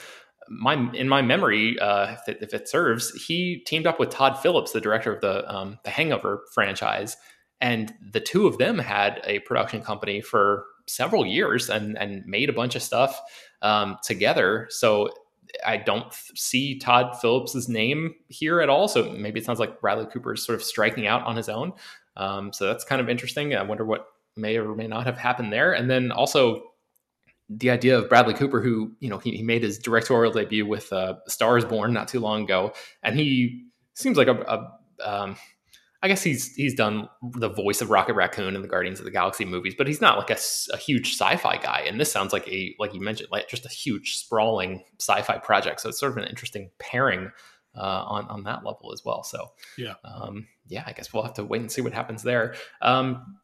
my 0.50 0.92
in 0.94 1.08
my 1.08 1.22
memory, 1.22 1.78
uh, 1.80 2.14
if, 2.14 2.28
it, 2.28 2.38
if, 2.42 2.54
it, 2.54 2.68
serves, 2.68 3.12
he 3.26 3.64
teamed 3.68 3.86
up 3.86 4.00
with 4.00 4.10
Todd 4.10 4.40
Phillips, 4.40 4.72
the 4.72 4.82
director 4.82 5.14
of 5.14 5.22
the 5.22 5.48
um, 5.54 5.78
the 5.84 5.92
Hangover 5.92 6.44
franchise, 6.54 7.18
and 7.62 7.94
the 8.12 8.20
two 8.20 8.48
of 8.48 8.58
them 8.58 8.80
had 8.80 9.22
a 9.26 9.40
production 9.40 9.82
company 9.82 10.22
for 10.22 10.66
several 10.88 11.26
years 11.26 11.70
and 11.70 11.98
and 11.98 12.26
made 12.26 12.50
a 12.50 12.54
bunch 12.54 12.76
of 12.76 12.82
stuff 12.82 13.22
um, 13.62 13.98
together. 14.04 14.68
So 14.70 15.10
I 15.66 15.78
don't 15.78 16.12
see 16.12 16.80
Todd 16.80 17.20
Phillips's 17.20 17.70
name 17.70 18.16
here 18.28 18.62
at 18.62 18.70
all. 18.70 18.88
So 18.88 19.12
maybe 19.12 19.40
it 19.40 19.46
sounds 19.46 19.60
like 19.60 19.82
Bradley 19.82 20.06
Cooper 20.06 20.34
is 20.34 20.44
sort 20.44 20.56
of 20.56 20.64
striking 20.64 21.08
out 21.08 21.24
on 21.24 21.36
his 21.36 21.50
own. 21.50 21.74
Um, 22.16 22.52
so 22.54 22.66
that's 22.66 22.84
kind 22.84 23.02
of 23.02 23.10
interesting. 23.10 23.56
I 23.56 23.64
wonder 23.64 23.86
what 23.86 24.08
may 24.36 24.58
or 24.58 24.76
may 24.76 24.88
not 24.88 25.06
have 25.06 25.18
happened 25.18 25.52
there. 25.52 25.74
And 25.74 25.90
then 25.90 26.12
also 26.12 26.64
the 27.50 27.70
idea 27.70 27.98
of 27.98 28.10
Bradley 28.10 28.34
Cooper, 28.34 28.62
who 28.62 28.92
you 29.00 29.10
know 29.10 29.20
he, 29.20 29.32
he 29.38 29.44
made 29.44 29.64
his 29.64 29.80
directorial 29.80 30.34
debut 30.34 30.66
with 30.66 30.92
uh, 30.92 31.16
*Stars 31.28 31.66
Born* 31.66 31.94
not 31.94 32.08
too 32.08 32.20
long 32.20 32.44
ago, 32.44 32.74
and 33.04 33.16
he 33.16 33.68
seems 33.94 34.18
like 34.18 34.28
a, 34.28 34.34
a 34.34 35.10
um, 35.10 35.36
I 36.08 36.10
guess 36.10 36.24
he's 36.24 36.56
he's 36.56 36.74
done 36.74 37.10
the 37.22 37.50
voice 37.50 37.82
of 37.82 37.90
Rocket 37.90 38.14
Raccoon 38.14 38.56
in 38.56 38.62
the 38.62 38.68
Guardians 38.70 39.00
of 39.00 39.04
the 39.04 39.12
Galaxy 39.12 39.44
movies, 39.44 39.76
but 39.78 39.88
he's 39.88 40.00
not 40.00 40.18
like 40.18 40.30
a, 40.30 40.38
a, 40.72 40.78
huge 40.78 41.16
sci-fi 41.16 41.58
guy. 41.58 41.84
And 41.86 42.00
this 42.00 42.10
sounds 42.10 42.32
like 42.32 42.48
a 42.48 42.74
like 42.80 42.94
you 42.94 43.02
mentioned, 43.02 43.28
like 43.30 43.50
just 43.50 43.66
a 43.66 43.70
huge 43.70 44.16
sprawling 44.16 44.86
sci-fi 45.02 45.38
project. 45.40 45.82
So 45.82 45.90
it's 45.90 46.00
sort 46.00 46.14
of 46.14 46.18
an 46.20 46.24
interesting 46.30 46.72
pairing 46.80 47.30
uh, 47.76 48.06
on 48.08 48.26
on 48.30 48.44
that 48.44 48.64
level 48.64 48.94
as 48.94 49.04
well. 49.04 49.22
So 49.24 49.52
yeah, 49.78 49.96
um, 50.06 50.48
yeah, 50.70 50.86
I 50.88 50.94
guess 50.94 51.12
we'll 51.12 51.24
have 51.24 51.34
to 51.34 51.44
wait 51.44 51.60
and 51.60 51.70
see 51.70 51.82
what 51.82 51.92
happens 51.92 52.24
there. 52.24 52.56
Um, 52.82 53.36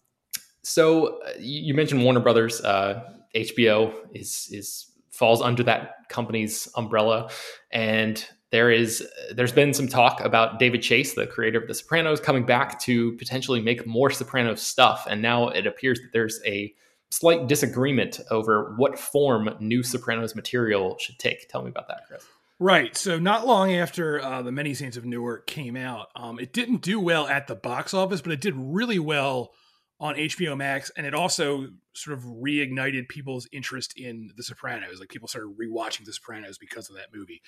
So 0.61 1.21
uh, 1.21 1.31
you 1.37 1.73
mentioned 1.73 2.01
Warner 2.01 2.21
Brothers. 2.21 2.61
Uh, 2.61 3.03
HBO 3.35 3.93
is 4.13 4.47
is 4.51 4.89
falls 5.11 5.41
under 5.41 5.63
that 5.63 6.07
company's 6.07 6.69
umbrella, 6.77 7.29
and 7.73 8.25
there 8.53 8.69
is 8.69 9.03
there's 9.31 9.51
been 9.51 9.73
some 9.73 9.87
talk 9.87 10.21
about 10.21 10.59
David 10.59 10.83
Chase, 10.83 11.15
the 11.15 11.25
creator 11.25 11.59
of 11.59 11.67
The 11.67 11.73
Sopranos, 11.73 12.19
coming 12.19 12.45
back 12.45 12.79
to 12.81 13.13
potentially 13.13 13.59
make 13.59 13.87
more 13.87 14.11
Sopranos 14.11 14.61
stuff. 14.61 15.07
And 15.09 15.23
now 15.23 15.49
it 15.49 15.65
appears 15.65 15.99
that 15.99 16.09
there's 16.13 16.39
a 16.45 16.71
slight 17.09 17.47
disagreement 17.47 18.19
over 18.29 18.75
what 18.77 18.99
form 18.99 19.49
new 19.59 19.81
Sopranos 19.81 20.35
material 20.35 20.99
should 20.99 21.17
take. 21.17 21.49
Tell 21.49 21.63
me 21.63 21.69
about 21.69 21.87
that, 21.87 22.01
Chris. 22.07 22.27
Right. 22.59 22.95
So 22.95 23.17
not 23.17 23.47
long 23.47 23.73
after 23.73 24.21
uh, 24.21 24.43
the 24.43 24.51
Many 24.51 24.75
Saints 24.75 24.97
of 24.97 25.03
Newark 25.03 25.47
came 25.47 25.75
out, 25.75 26.09
um, 26.15 26.37
it 26.39 26.53
didn't 26.53 26.83
do 26.83 26.99
well 26.99 27.27
at 27.27 27.47
the 27.47 27.55
box 27.55 27.91
office, 27.91 28.21
but 28.21 28.31
it 28.31 28.39
did 28.39 28.53
really 28.55 28.99
well 28.99 29.51
on 29.99 30.15
HBO 30.15 30.57
Max, 30.57 30.91
and 30.97 31.05
it 31.05 31.13
also 31.13 31.67
sort 31.93 32.17
of 32.17 32.23
reignited 32.25 33.07
people's 33.07 33.47
interest 33.51 33.93
in 33.97 34.31
The 34.35 34.43
Sopranos. 34.43 34.99
Like 34.99 35.09
people 35.09 35.27
started 35.27 35.55
rewatching 35.57 36.05
The 36.05 36.13
Sopranos 36.13 36.57
because 36.57 36.89
of 36.89 36.95
that 36.95 37.07
movie, 37.13 37.41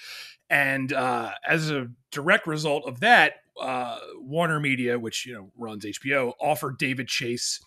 and 0.50 0.94
uh, 0.94 1.32
as 1.48 1.70
a 1.70 1.88
direct 2.12 2.48
result 2.48 2.86
of 2.88 3.00
that, 3.02 3.34
uh, 3.60 4.00
Warner 4.20 4.60
Media, 4.60 4.98
which 4.98 5.26
you 5.26 5.34
know 5.34 5.52
runs 5.58 5.86
HBO, 5.86 6.34
offered 6.40 6.78
David 6.78 7.08
Chase 7.08 7.60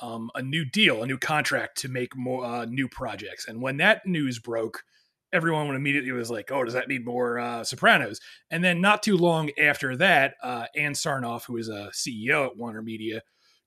um, 0.00 0.30
a 0.34 0.42
new 0.42 0.64
deal, 0.64 1.02
a 1.02 1.06
new 1.06 1.18
contract 1.18 1.78
to 1.78 1.88
make 1.88 2.16
more 2.16 2.44
uh, 2.44 2.64
new 2.64 2.88
projects. 2.88 3.46
And 3.46 3.62
when 3.62 3.76
that 3.78 4.06
news 4.06 4.38
broke, 4.38 4.84
everyone 5.32 5.74
immediately 5.74 6.12
was 6.12 6.30
like, 6.30 6.50
"Oh, 6.50 6.64
does 6.64 6.74
that 6.74 6.88
mean 6.88 7.04
more 7.04 7.38
uh, 7.38 7.64
Sopranos?" 7.64 8.20
And 8.50 8.62
then 8.64 8.80
not 8.80 9.02
too 9.02 9.16
long 9.16 9.50
after 9.60 9.96
that, 9.96 10.34
uh, 10.42 10.66
Ann 10.76 10.92
Sarnoff, 10.92 11.44
who 11.44 11.56
is 11.56 11.68
a 11.68 11.90
CEO 11.92 12.46
at 12.46 12.56
Warner 12.56 12.82
Media, 12.82 13.22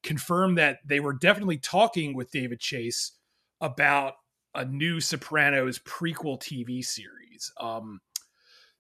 confirmed 0.08 0.58
that 0.58 0.80
they 0.86 1.02
were 1.02 1.14
definitely 1.14 1.58
talking 1.58 2.16
with 2.16 2.32
David 2.32 2.60
Chase 2.60 3.12
about 3.60 4.14
a 4.56 4.64
new 4.64 5.00
Sopranos 5.00 5.80
prequel 5.80 6.40
TV 6.40 6.84
series. 6.84 7.52
Um, 7.60 8.00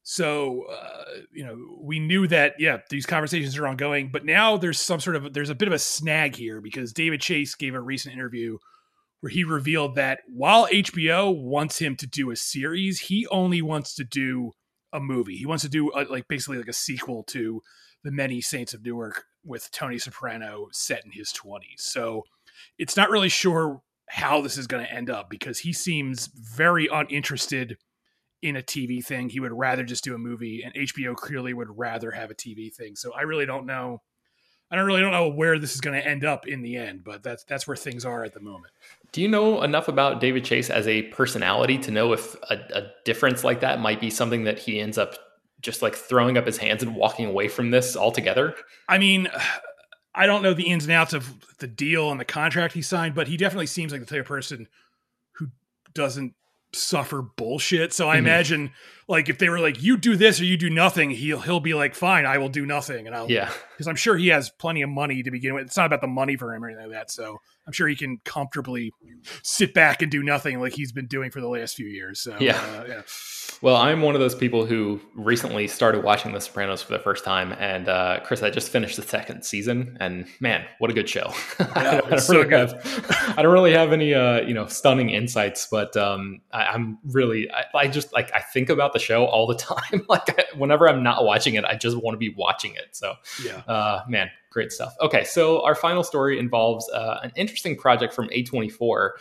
so 0.04 0.64
uh, 0.72 1.04
you 1.34 1.46
know, 1.46 1.58
we 1.82 2.00
knew 2.00 2.28
that 2.28 2.56
yeah, 2.60 2.78
these 2.90 3.06
conversations 3.06 3.58
are 3.58 3.68
ongoing, 3.68 4.10
but 4.10 4.24
now 4.24 4.56
there's 4.56 4.80
some 4.80 5.02
sort 5.02 5.18
of 5.18 5.34
there's 5.34 5.50
a 5.50 5.56
bit 5.56 5.68
of 5.68 5.74
a 5.74 5.80
snag 5.80 6.34
here 6.34 6.62
because 6.62 6.94
David 6.94 7.20
Chase 7.20 7.56
gave 7.56 7.76
a 7.76 7.82
recent 7.82 8.16
interview 8.16 8.58
where 9.20 9.30
he 9.30 9.44
revealed 9.44 9.96
that 9.96 10.20
while 10.28 10.68
HBO 10.68 11.38
wants 11.38 11.80
him 11.80 11.98
to 11.98 12.08
do 12.08 12.32
a 12.32 12.38
series, 12.38 13.02
he 13.02 13.28
only 13.28 13.62
wants 13.62 13.96
to 13.96 14.06
do 14.06 14.54
a 14.94 15.02
movie. 15.02 15.36
He 15.36 15.46
wants 15.46 15.64
to 15.64 15.70
do 15.70 15.92
a, 15.94 16.06
like 16.06 16.30
basically 16.30 16.58
like 16.58 16.70
a 16.70 16.74
sequel 16.74 17.24
to 17.24 17.62
the 18.04 18.12
Many 18.12 18.42
Saints 18.42 18.74
of 18.74 18.84
Newark 18.84 19.26
with 19.44 19.72
Tony 19.72 19.98
Soprano 19.98 20.68
set 20.72 21.04
in 21.06 21.12
his 21.12 21.32
20s. 21.34 21.80
So 21.80 22.24
it's 22.78 22.98
not 22.98 23.10
really 23.10 23.30
sure 23.30 23.82
how 24.10 24.42
this 24.42 24.58
is 24.58 24.68
going 24.68 24.86
to 24.86 24.92
end 24.92 25.10
up 25.10 25.30
because 25.30 25.60
he 25.60 25.74
seems 25.74 26.28
very 26.28 26.88
uninterested 26.88 27.78
in 28.42 28.56
a 28.56 28.62
TV 28.62 29.04
thing. 29.04 29.30
He 29.30 29.40
would 29.40 29.52
rather 29.52 29.84
just 29.84 30.04
do 30.04 30.16
a 30.16 30.20
movie, 30.20 30.64
and 30.64 30.74
HBO 30.74 31.16
clearly 31.16 31.54
would 31.54 31.78
rather 31.78 32.12
have 32.12 32.32
a 32.32 32.36
TV 32.36 32.74
thing. 32.74 32.96
So 32.96 33.14
I 33.14 33.22
really 33.22 33.46
don't 33.46 33.66
know. 33.66 34.02
I 34.70 34.76
don't 34.76 34.86
really 34.86 35.00
don't 35.00 35.14
know 35.14 35.30
where 35.30 35.58
this 35.58 35.76
is 35.76 35.82
going 35.82 36.00
to 36.00 36.06
end 36.06 36.26
up 36.26 36.46
in 36.46 36.62
the 36.62 36.76
end, 36.76 37.04
but 37.04 37.24
that's 37.24 37.46
that's 37.46 37.68
where 37.68 37.78
things 37.78 38.04
are 38.04 38.24
at 38.26 38.34
the 38.34 38.42
moment. 38.42 38.74
Do 39.14 39.22
you 39.22 39.30
know 39.30 39.64
enough 39.64 39.88
about 39.88 40.20
David 40.20 40.44
Chase 40.44 40.70
as 40.70 40.88
a 40.88 41.04
personality 41.04 41.78
to 41.80 41.92
know 41.92 42.12
if 42.12 42.36
a, 42.50 42.56
a 42.74 42.92
difference 43.06 43.46
like 43.46 43.62
that 43.62 43.80
might 43.80 44.02
be 44.02 44.10
something 44.10 44.44
that 44.44 44.60
he 44.60 44.80
ends 44.80 44.98
up 44.98 45.16
just 45.68 45.82
like 45.82 45.96
throwing 45.96 46.38
up 46.38 46.46
his 46.46 46.58
hands 46.58 46.82
and 46.82 46.96
walking 46.96 47.26
away 47.26 47.50
from 47.50 47.70
this 47.70 47.98
altogether? 47.98 48.56
I 48.88 48.98
mean, 48.98 49.28
I 50.16 50.26
don't 50.26 50.42
know 50.42 50.54
the 50.54 50.70
ins 50.70 50.86
and 50.86 50.94
outs 50.94 51.14
of 51.14 51.36
the 51.60 51.68
deal 51.68 52.10
and 52.10 52.20
the 52.20 52.26
contract 52.26 52.74
he 52.74 52.82
signed, 52.82 53.14
but 53.14 53.28
he 53.28 53.36
definitely 53.36 53.68
seems 53.68 53.92
like 53.92 54.00
the 54.00 54.08
type 54.08 54.22
of 54.22 54.26
person 54.26 54.68
who 55.34 55.50
doesn't 55.94 56.34
suffer 56.74 57.22
bullshit. 57.22 57.94
So 57.94 58.10
I 58.10 58.16
mm-hmm. 58.16 58.26
imagine 58.26 58.72
like 59.10 59.28
if 59.28 59.38
they 59.38 59.50
were 59.50 59.60
like, 59.60 59.84
you 59.84 59.98
do 59.98 60.16
this 60.16 60.40
or 60.40 60.46
you 60.46 60.56
do 60.56 60.70
nothing, 60.70 61.10
he'll 61.10 61.42
he'll 61.42 61.60
be 61.60 61.74
like, 61.74 61.94
fine, 61.96 62.26
I 62.26 62.38
will 62.38 62.50
do 62.50 62.66
nothing. 62.66 63.08
And 63.08 63.16
I'll 63.16 63.30
yeah, 63.30 63.52
because 63.72 63.88
I'm 63.88 63.98
sure 63.98 64.16
he 64.18 64.30
has 64.30 64.50
plenty 64.50 64.82
of 64.82 64.90
money 64.90 65.22
to 65.22 65.32
begin 65.32 65.54
with. 65.54 65.66
It's 65.66 65.78
not 65.78 65.88
about 65.88 66.02
the 66.02 66.08
money 66.08 66.38
for 66.38 66.54
him 66.54 66.64
or 66.64 66.70
anything 66.70 66.86
like 66.86 66.94
that. 66.94 67.12
So 67.12 67.42
I'm 67.68 67.74
sure 67.74 67.88
he 67.88 67.96
can 67.96 68.20
comfortably 68.24 68.94
sit 69.44 69.74
back 69.74 70.02
and 70.02 70.10
do 70.10 70.24
nothing 70.24 70.60
like 70.62 70.74
he's 70.74 70.94
been 70.94 71.08
doing 71.08 71.32
for 71.32 71.42
the 71.42 71.50
last 71.50 71.76
few 71.76 71.86
years. 71.86 72.22
So 72.22 72.38
yeah. 72.40 72.56
Uh, 72.56 72.86
yeah. 72.88 73.02
Well, 73.62 73.76
I'm 73.76 74.02
one 74.02 74.16
of 74.16 74.22
those 74.22 74.36
people 74.36 74.66
who 74.66 75.02
recently 75.16 75.68
started 75.68 76.04
watching 76.04 76.32
The 76.32 76.40
Sopranos 76.40 76.82
for 76.82 76.94
the 76.94 77.00
first 77.00 77.26
time, 77.26 77.54
and 77.54 77.90
uh, 77.90 78.20
Chris, 78.24 78.44
I 78.44 78.50
just 78.50 78.70
finished 78.70 78.98
the 78.98 79.02
second 79.02 79.44
season, 79.44 79.98
and 80.00 80.28
man, 80.40 80.66
what 80.78 80.92
a 80.92 80.94
good 80.94 81.10
show! 81.10 81.34
Yeah, 81.60 81.72
I, 81.76 81.92
don't, 81.92 82.06
I, 82.06 82.10
don't 82.12 82.20
so 82.20 82.34
really 82.34 82.56
have, 82.56 83.34
I 83.38 83.42
don't 83.42 83.54
really 83.54 83.74
have 83.74 83.92
any, 83.92 84.14
uh, 84.14 84.42
you 84.42 84.54
know, 84.54 84.68
stunning 84.68 85.10
insights, 85.10 85.68
but 85.70 85.96
um, 85.98 86.42
I, 86.52 86.74
am 86.74 87.00
really, 87.04 87.50
I, 87.52 87.66
I, 87.76 87.88
just 87.88 88.14
like 88.14 88.34
I 88.34 88.42
think 88.42 88.70
about 88.70 88.94
the 88.94 89.00
show 89.00 89.26
all 89.26 89.48
the 89.48 89.56
time. 89.56 90.06
like 90.08 90.30
I, 90.40 90.46
whenever 90.56 90.88
I'm 90.88 91.04
not 91.04 91.24
watching 91.24 91.56
it, 91.56 91.66
I 91.66 91.76
just 91.76 91.98
want 91.98 92.14
to 92.14 92.20
be 92.20 92.34
watching 92.36 92.76
it. 92.76 92.96
So 92.96 93.16
yeah, 93.44 93.58
uh, 93.68 94.04
man, 94.08 94.30
great 94.50 94.72
stuff. 94.72 94.94
Okay, 95.02 95.24
so 95.24 95.64
our 95.64 95.76
final 95.76 96.04
story 96.04 96.40
involves 96.40 96.90
uh, 96.90 97.20
an 97.24 97.32
interesting 97.36 97.76
project 97.76 98.14
from 98.14 98.30
A24 98.30 99.12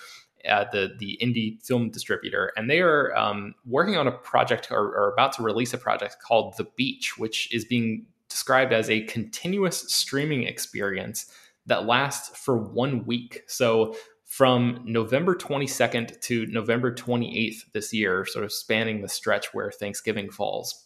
uh, 0.49 0.64
the 0.73 0.95
the 0.99 1.18
indie 1.23 1.61
film 1.64 1.90
distributor, 1.90 2.52
and 2.56 2.71
they 2.71 2.80
are 2.80 3.14
um, 3.16 3.54
working 3.64 3.97
on 3.97 4.06
a 4.06 4.12
project 4.12 4.68
or, 4.71 4.95
or 4.95 5.12
about 5.12 5.33
to 5.33 5.42
release 5.42 5.75
a 5.75 5.78
project 5.78 6.16
called 6.23 6.56
The 6.56 6.66
Beach, 6.76 7.18
which 7.18 7.52
is 7.52 7.64
being 7.64 8.06
described 8.28 8.73
as 8.73 8.90
a 8.90 9.02
continuous 9.04 9.92
streaming 9.92 10.45
experience 10.45 11.26
that 11.66 11.87
lasts 11.87 12.37
for 12.37 12.56
one 12.56 13.04
week. 13.06 13.42
So 13.49 13.97
from 14.25 14.80
November 14.85 15.35
22nd 15.35 16.21
to 16.21 16.47
November 16.47 16.92
28th 16.92 17.73
this 17.73 17.92
year, 17.92 18.25
sort 18.26 18.45
of 18.45 18.52
spanning 18.52 19.00
the 19.00 19.09
stretch 19.09 19.54
where 19.54 19.71
Thanksgiving 19.71 20.30
falls. 20.30 20.86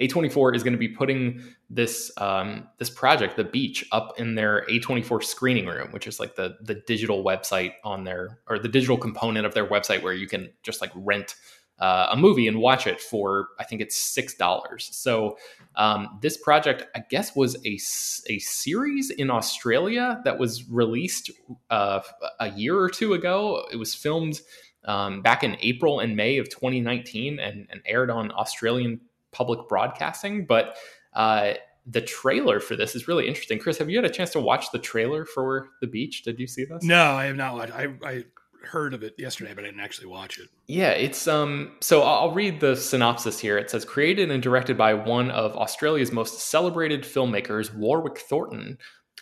A24 0.00 0.54
is 0.54 0.62
going 0.62 0.74
to 0.74 0.78
be 0.78 0.88
putting 0.88 1.42
this 1.70 2.10
um, 2.18 2.68
this 2.78 2.90
project, 2.90 3.36
the 3.36 3.44
beach, 3.44 3.86
up 3.92 4.18
in 4.18 4.34
their 4.34 4.66
A24 4.68 5.24
screening 5.24 5.66
room, 5.66 5.90
which 5.90 6.06
is 6.06 6.20
like 6.20 6.36
the 6.36 6.56
the 6.60 6.74
digital 6.74 7.24
website 7.24 7.72
on 7.82 8.04
their 8.04 8.38
or 8.48 8.58
the 8.58 8.68
digital 8.68 8.98
component 8.98 9.46
of 9.46 9.54
their 9.54 9.66
website 9.66 10.02
where 10.02 10.12
you 10.12 10.26
can 10.26 10.50
just 10.62 10.80
like 10.80 10.92
rent 10.94 11.34
uh, 11.78 12.08
a 12.10 12.16
movie 12.16 12.46
and 12.46 12.58
watch 12.58 12.86
it 12.86 13.00
for 13.00 13.48
I 13.58 13.64
think 13.64 13.80
it's 13.80 13.96
six 13.96 14.34
dollars. 14.34 14.88
So 14.92 15.38
um, 15.76 16.18
this 16.20 16.36
project, 16.36 16.84
I 16.94 17.02
guess, 17.08 17.34
was 17.34 17.56
a 17.64 17.78
a 18.28 18.38
series 18.38 19.10
in 19.10 19.30
Australia 19.30 20.20
that 20.24 20.38
was 20.38 20.68
released 20.68 21.30
uh, 21.70 22.00
a 22.38 22.50
year 22.50 22.78
or 22.78 22.90
two 22.90 23.14
ago. 23.14 23.66
It 23.72 23.76
was 23.76 23.94
filmed. 23.94 24.40
Um, 24.84 25.20
back 25.20 25.42
in 25.42 25.56
April 25.62 25.98
and 25.98 26.14
May 26.14 26.38
of 26.38 26.48
2019 26.48 27.40
and, 27.40 27.66
and 27.70 27.80
aired 27.86 28.08
on 28.08 28.30
Australian 28.30 29.00
public 29.36 29.68
broadcasting. 29.68 30.46
But 30.46 30.76
uh, 31.12 31.54
the 31.86 32.00
trailer 32.00 32.58
for 32.58 32.74
this 32.74 32.96
is 32.96 33.06
really 33.06 33.28
interesting. 33.28 33.58
Chris, 33.58 33.78
have 33.78 33.90
you 33.90 33.96
had 33.96 34.04
a 34.04 34.10
chance 34.10 34.30
to 34.30 34.40
watch 34.40 34.70
the 34.72 34.78
trailer 34.78 35.24
for 35.24 35.68
The 35.80 35.86
Beach? 35.86 36.22
Did 36.22 36.40
you 36.40 36.46
see 36.46 36.64
this? 36.64 36.82
No, 36.82 37.12
I 37.12 37.26
have 37.26 37.36
not 37.36 37.54
watched. 37.54 37.74
I, 37.74 37.88
I 38.02 38.24
heard 38.64 38.94
of 38.94 39.02
it 39.02 39.14
yesterday, 39.18 39.52
but 39.54 39.64
I 39.64 39.68
didn't 39.68 39.80
actually 39.80 40.08
watch 40.08 40.38
it. 40.38 40.48
Yeah, 40.66 40.90
it's 40.90 41.28
um. 41.28 41.76
So 41.80 42.02
I'll 42.02 42.32
read 42.32 42.60
the 42.60 42.74
synopsis 42.74 43.38
here. 43.38 43.58
It 43.58 43.70
says 43.70 43.84
created 43.84 44.30
and 44.30 44.42
directed 44.42 44.76
by 44.76 44.94
one 44.94 45.30
of 45.30 45.54
Australia's 45.56 46.12
most 46.12 46.40
celebrated 46.40 47.02
filmmakers, 47.02 47.74
Warwick 47.74 48.18
Thornton. 48.18 48.78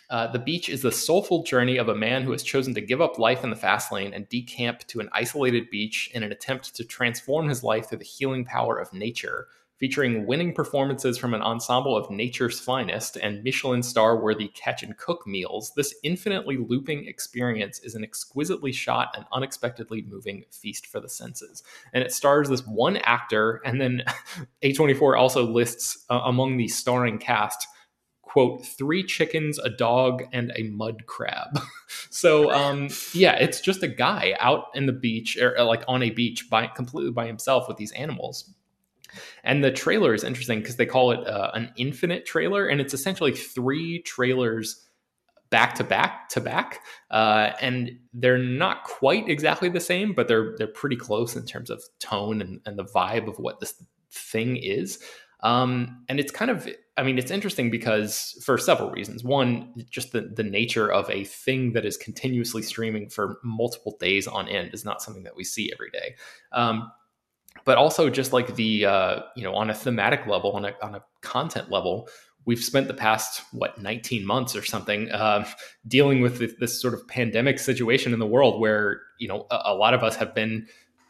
Uh, 0.09 0.27
the 0.27 0.39
beach 0.39 0.69
is 0.69 0.83
the 0.83 0.91
soulful 0.91 1.43
journey 1.43 1.77
of 1.77 1.89
a 1.89 1.95
man 1.95 2.21
who 2.21 2.31
has 2.31 2.43
chosen 2.43 2.75
to 2.75 2.81
give 2.81 3.01
up 3.01 3.17
life 3.17 3.43
in 3.43 3.49
the 3.49 3.55
fast 3.55 3.91
lane 3.91 4.13
and 4.13 4.29
decamp 4.29 4.79
to 4.85 4.99
an 4.99 5.09
isolated 5.13 5.67
beach 5.71 6.11
in 6.13 6.21
an 6.21 6.31
attempt 6.31 6.75
to 6.75 6.83
transform 6.83 7.49
his 7.49 7.63
life 7.63 7.89
through 7.89 7.97
the 7.97 8.05
healing 8.05 8.45
power 8.45 8.77
of 8.77 8.93
nature 8.93 9.47
featuring 9.77 10.25
winning 10.25 10.53
performances 10.53 11.17
from 11.17 11.33
an 11.33 11.41
ensemble 11.41 11.97
of 11.97 12.09
nature's 12.09 12.59
finest 12.59 13.17
and 13.17 13.43
Michelin 13.43 13.83
star 13.83 14.17
worthy 14.17 14.47
catch 14.49 14.83
and 14.83 14.97
cook 14.97 15.27
meals, 15.27 15.73
this 15.75 15.93
infinitely 16.03 16.57
looping 16.57 17.07
experience 17.07 17.79
is 17.79 17.95
an 17.95 18.03
exquisitely 18.03 18.71
shot 18.71 19.09
and 19.15 19.25
unexpectedly 19.33 20.01
moving 20.03 20.45
feast 20.51 20.87
for 20.87 20.99
the 20.99 21.09
senses. 21.09 21.63
And 21.93 22.03
it 22.03 22.13
stars 22.13 22.49
this 22.49 22.65
one 22.65 22.97
actor, 22.97 23.61
and 23.65 23.81
then 23.81 24.03
A24 24.63 25.17
also 25.17 25.45
lists 25.45 26.05
uh, 26.09 26.21
among 26.23 26.57
the 26.57 26.67
starring 26.67 27.17
cast 27.17 27.67
quote 28.21 28.65
three 28.65 29.01
chickens 29.01 29.57
a 29.59 29.69
dog 29.69 30.23
and 30.33 30.51
a 30.57 30.63
mud 30.63 31.05
crab 31.05 31.57
so 32.09 32.51
um 32.51 32.89
yeah 33.13 33.33
it's 33.35 33.61
just 33.61 33.81
a 33.81 33.87
guy 33.87 34.35
out 34.41 34.65
in 34.73 34.87
the 34.87 34.91
beach 34.91 35.37
or 35.37 35.55
like 35.63 35.83
on 35.87 36.03
a 36.03 36.09
beach 36.09 36.49
by 36.49 36.67
completely 36.67 37.11
by 37.11 37.27
himself 37.27 37.65
with 37.69 37.77
these 37.77 37.93
animals 37.93 38.53
and 39.43 39.63
the 39.63 39.71
trailer 39.71 40.13
is 40.13 40.23
interesting 40.23 40.59
because 40.59 40.75
they 40.75 40.85
call 40.85 41.11
it 41.11 41.25
uh, 41.27 41.51
an 41.53 41.71
infinite 41.77 42.25
trailer, 42.25 42.67
and 42.67 42.81
it's 42.81 42.93
essentially 42.93 43.31
three 43.31 44.01
trailers 44.01 44.81
back 45.49 45.75
to 45.75 45.83
back 45.83 46.29
to 46.29 46.41
back, 46.41 46.81
uh, 47.11 47.51
and 47.61 47.91
they're 48.13 48.37
not 48.37 48.83
quite 48.83 49.29
exactly 49.29 49.69
the 49.69 49.79
same, 49.79 50.13
but 50.13 50.27
they're 50.27 50.55
they're 50.57 50.67
pretty 50.67 50.95
close 50.95 51.35
in 51.35 51.45
terms 51.45 51.69
of 51.69 51.83
tone 51.99 52.41
and, 52.41 52.61
and 52.65 52.77
the 52.77 52.85
vibe 52.85 53.27
of 53.27 53.37
what 53.37 53.59
this 53.59 53.81
thing 54.11 54.57
is. 54.57 54.99
Um, 55.41 56.03
and 56.09 56.19
it's 56.19 56.31
kind 56.31 56.49
of, 56.49 56.67
I 56.97 57.03
mean, 57.03 57.19
it's 57.19 57.29
interesting 57.29 57.69
because 57.69 58.41
for 58.43 58.57
several 58.57 58.89
reasons. 58.89 59.23
One, 59.23 59.85
just 59.91 60.11
the, 60.11 60.21
the 60.21 60.43
nature 60.43 60.91
of 60.91 61.07
a 61.09 61.23
thing 61.25 61.73
that 61.73 61.85
is 61.85 61.97
continuously 61.97 62.63
streaming 62.63 63.09
for 63.09 63.37
multiple 63.43 63.95
days 63.99 64.27
on 64.27 64.47
end 64.47 64.73
is 64.73 64.83
not 64.83 65.03
something 65.03 65.23
that 65.23 65.35
we 65.35 65.43
see 65.43 65.71
every 65.71 65.91
day. 65.91 66.15
Um, 66.51 66.91
but 67.63 67.77
also 67.77 68.09
just 68.09 68.33
like 68.33 68.55
the, 68.55 68.85
uh, 68.85 69.19
you 69.35 69.43
know, 69.43 69.55
on 69.55 69.69
a 69.69 69.73
thematic 69.73 70.27
level, 70.27 70.51
on 70.51 70.65
a, 70.65 70.73
on 70.81 70.95
a 70.95 71.03
content 71.21 71.71
level, 71.71 72.07
we've 72.45 72.63
spent 72.63 72.87
the 72.87 72.93
past 72.93 73.41
what 73.51 73.81
19 73.81 74.25
months 74.25 74.55
or 74.55 74.63
something 74.63 75.09
uh, 75.11 75.47
dealing 75.87 76.21
with 76.21 76.39
this, 76.39 76.53
this, 76.59 76.81
sort 76.81 76.93
of 76.93 77.07
pandemic 77.07 77.59
situation 77.59 78.13
in 78.13 78.19
the 78.19 78.27
world 78.27 78.59
where 78.59 79.01
you 79.17 79.27
know 79.27 79.47
a, 79.51 79.61
a 79.65 79.75
lot 79.75 79.93
of 79.93 80.03
us 80.03 80.15
have 80.15 80.33
been 80.35 80.67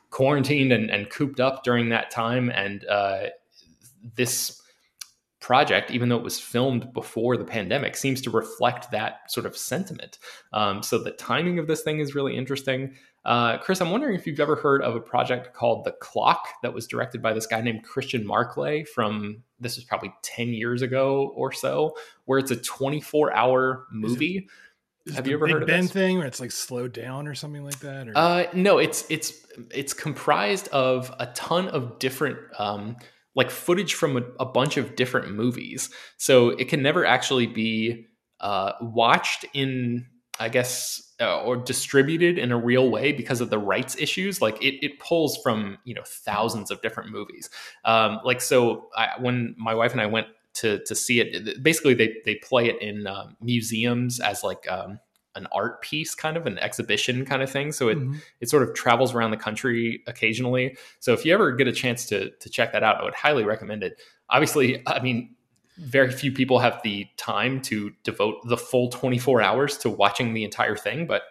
quarantined 0.09 0.71
and, 0.71 0.89
and, 0.89 1.09
cooped 1.09 1.41
up 1.41 1.63
during 1.63 1.89
that 1.89 2.09
time. 2.09 2.49
And 2.49 2.85
uh, 2.85 3.27
this 4.15 4.61
project 5.45 5.91
even 5.91 6.09
though 6.09 6.17
it 6.17 6.23
was 6.23 6.39
filmed 6.39 6.91
before 6.91 7.37
the 7.37 7.45
pandemic 7.45 7.95
seems 7.95 8.19
to 8.19 8.31
reflect 8.31 8.89
that 8.89 9.29
sort 9.31 9.45
of 9.45 9.55
sentiment 9.55 10.17
um, 10.53 10.81
so 10.81 10.97
the 10.97 11.11
timing 11.11 11.59
of 11.59 11.67
this 11.67 11.83
thing 11.83 11.99
is 11.99 12.15
really 12.15 12.35
interesting 12.35 12.95
uh, 13.25 13.57
Chris, 13.57 13.81
I'm 13.81 13.89
wondering 13.89 14.15
if 14.15 14.27
you've 14.27 14.39
ever 14.39 14.55
heard 14.55 14.83
of 14.83 14.95
a 14.95 14.99
project 14.99 15.51
called 15.53 15.83
The 15.83 15.93
Clock 15.93 16.47
that 16.61 16.73
was 16.73 16.85
directed 16.85 17.23
by 17.23 17.33
this 17.33 17.47
guy 17.47 17.59
named 17.59 17.83
Christian 17.83 18.25
Marclay 18.25 18.87
from 18.87 19.41
this 19.59 19.77
was 19.77 19.83
probably 19.83 20.13
10 20.21 20.49
years 20.49 20.83
ago 20.83 21.33
or 21.35 21.51
so, 21.51 21.95
where 22.25 22.37
it's 22.37 22.51
a 22.51 22.55
24 22.55 23.35
hour 23.35 23.87
movie. 23.91 24.47
Have 25.13 25.27
you 25.27 25.35
ever 25.35 25.45
Big 25.45 25.53
heard 25.53 25.63
of 25.63 25.67
Ben 25.67 25.81
this? 25.83 25.91
thing 25.91 26.17
where 26.17 26.27
it's 26.27 26.39
like 26.39 26.51
slowed 26.51 26.93
down 26.93 27.27
or 27.27 27.35
something 27.35 27.63
like 27.63 27.79
that? 27.79 28.15
Uh, 28.15 28.45
no, 28.53 28.77
it's 28.79 29.05
it's 29.09 29.45
it's 29.71 29.93
comprised 29.93 30.67
of 30.69 31.13
a 31.19 31.27
ton 31.27 31.67
of 31.67 31.99
different 31.99 32.37
um, 32.57 32.95
like 33.35 33.51
footage 33.51 33.93
from 33.93 34.17
a, 34.17 34.21
a, 34.39 34.45
bunch 34.45 34.77
of 34.77 34.95
different 34.95 35.33
movies. 35.33 35.89
So 36.17 36.49
it 36.49 36.69
can 36.69 36.81
never 36.81 37.05
actually 37.05 37.47
be 37.47 38.07
uh, 38.39 38.71
watched 38.81 39.45
in 39.53 40.05
I 40.39 40.49
guess, 40.49 41.13
uh, 41.21 41.41
or 41.43 41.55
distributed 41.55 42.37
in 42.37 42.51
a 42.51 42.57
real 42.57 42.89
way 42.89 43.11
because 43.11 43.39
of 43.41 43.49
the 43.49 43.57
rights 43.57 43.95
issues. 43.97 44.41
Like 44.41 44.61
it, 44.61 44.85
it 44.85 44.99
pulls 44.99 45.37
from 45.41 45.77
you 45.85 45.93
know 45.93 46.03
thousands 46.05 46.71
of 46.71 46.81
different 46.81 47.11
movies. 47.11 47.49
Um, 47.85 48.19
like 48.23 48.41
so, 48.41 48.89
I, 48.95 49.09
when 49.19 49.55
my 49.57 49.73
wife 49.73 49.93
and 49.93 50.01
I 50.01 50.07
went 50.07 50.27
to 50.55 50.83
to 50.85 50.95
see 50.95 51.19
it, 51.21 51.63
basically 51.63 51.93
they 51.93 52.15
they 52.25 52.35
play 52.35 52.67
it 52.67 52.81
in 52.81 53.07
uh, 53.07 53.27
museums 53.41 54.19
as 54.19 54.43
like 54.43 54.69
um, 54.69 54.99
an 55.35 55.47
art 55.51 55.81
piece, 55.81 56.15
kind 56.15 56.37
of 56.37 56.45
an 56.47 56.57
exhibition 56.59 57.25
kind 57.25 57.41
of 57.41 57.49
thing. 57.49 57.71
So 57.71 57.89
it 57.89 57.97
mm-hmm. 57.97 58.15
it 58.41 58.49
sort 58.49 58.63
of 58.63 58.73
travels 58.73 59.13
around 59.13 59.31
the 59.31 59.37
country 59.37 60.03
occasionally. 60.07 60.77
So 60.99 61.13
if 61.13 61.25
you 61.25 61.33
ever 61.33 61.51
get 61.51 61.67
a 61.67 61.71
chance 61.71 62.05
to 62.07 62.31
to 62.31 62.49
check 62.49 62.71
that 62.73 62.83
out, 62.83 63.01
I 63.01 63.03
would 63.03 63.15
highly 63.15 63.43
recommend 63.43 63.83
it. 63.83 64.01
Obviously, 64.29 64.81
I 64.87 65.01
mean 65.01 65.35
very 65.77 66.11
few 66.11 66.31
people 66.31 66.59
have 66.59 66.81
the 66.83 67.05
time 67.17 67.61
to 67.61 67.91
devote 68.03 68.37
the 68.47 68.57
full 68.57 68.89
24 68.89 69.41
hours 69.41 69.77
to 69.77 69.89
watching 69.89 70.33
the 70.33 70.43
entire 70.43 70.75
thing 70.75 71.05
but 71.05 71.23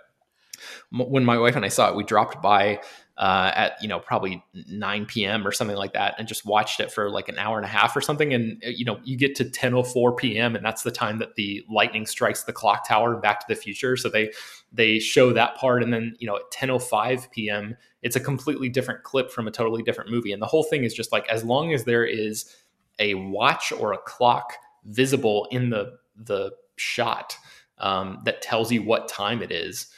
when 0.90 1.24
my 1.24 1.38
wife 1.38 1.56
and 1.56 1.64
i 1.64 1.68
saw 1.68 1.88
it 1.88 1.96
we 1.96 2.04
dropped 2.04 2.42
by 2.42 2.78
uh, 3.16 3.52
at 3.54 3.80
you 3.80 3.86
know 3.86 4.00
probably 4.00 4.42
9 4.68 5.06
p.m 5.06 5.46
or 5.46 5.52
something 5.52 5.76
like 5.76 5.92
that 5.92 6.14
and 6.18 6.26
just 6.26 6.44
watched 6.44 6.80
it 6.80 6.90
for 6.90 7.10
like 7.10 7.28
an 7.28 7.38
hour 7.38 7.56
and 7.56 7.64
a 7.64 7.68
half 7.68 7.94
or 7.96 8.00
something 8.00 8.34
and 8.34 8.60
uh, 8.66 8.68
you 8.68 8.84
know 8.84 8.98
you 9.04 9.16
get 9.16 9.34
to 9.36 9.44
10:04 9.44 10.16
p.m 10.16 10.56
and 10.56 10.64
that's 10.64 10.82
the 10.82 10.90
time 10.90 11.18
that 11.18 11.36
the 11.36 11.64
lightning 11.70 12.06
strikes 12.06 12.42
the 12.42 12.52
clock 12.52 12.86
tower 12.88 13.14
in 13.14 13.20
back 13.20 13.38
to 13.40 13.46
the 13.48 13.54
future 13.54 13.96
so 13.96 14.08
they 14.08 14.32
they 14.72 14.98
show 14.98 15.32
that 15.32 15.56
part 15.56 15.82
and 15.82 15.92
then 15.92 16.16
you 16.18 16.26
know 16.26 16.36
at 16.36 16.50
10:05 16.52 17.30
p.m 17.30 17.76
it's 18.02 18.16
a 18.16 18.20
completely 18.20 18.68
different 18.68 19.02
clip 19.04 19.30
from 19.30 19.46
a 19.46 19.50
totally 19.50 19.82
different 19.82 20.10
movie 20.10 20.32
and 20.32 20.42
the 20.42 20.46
whole 20.46 20.64
thing 20.64 20.82
is 20.82 20.92
just 20.92 21.12
like 21.12 21.28
as 21.28 21.44
long 21.44 21.72
as 21.72 21.84
there 21.84 22.04
is 22.04 22.56
a 22.98 23.14
watch 23.14 23.72
or 23.72 23.92
a 23.92 23.98
clock 23.98 24.54
visible 24.86 25.46
in 25.50 25.70
the 25.70 25.98
the 26.16 26.50
shot 26.76 27.36
um, 27.78 28.20
that 28.24 28.42
tells 28.42 28.70
you 28.72 28.82
what 28.82 29.08
time 29.08 29.42
it 29.42 29.52
is. 29.52 29.88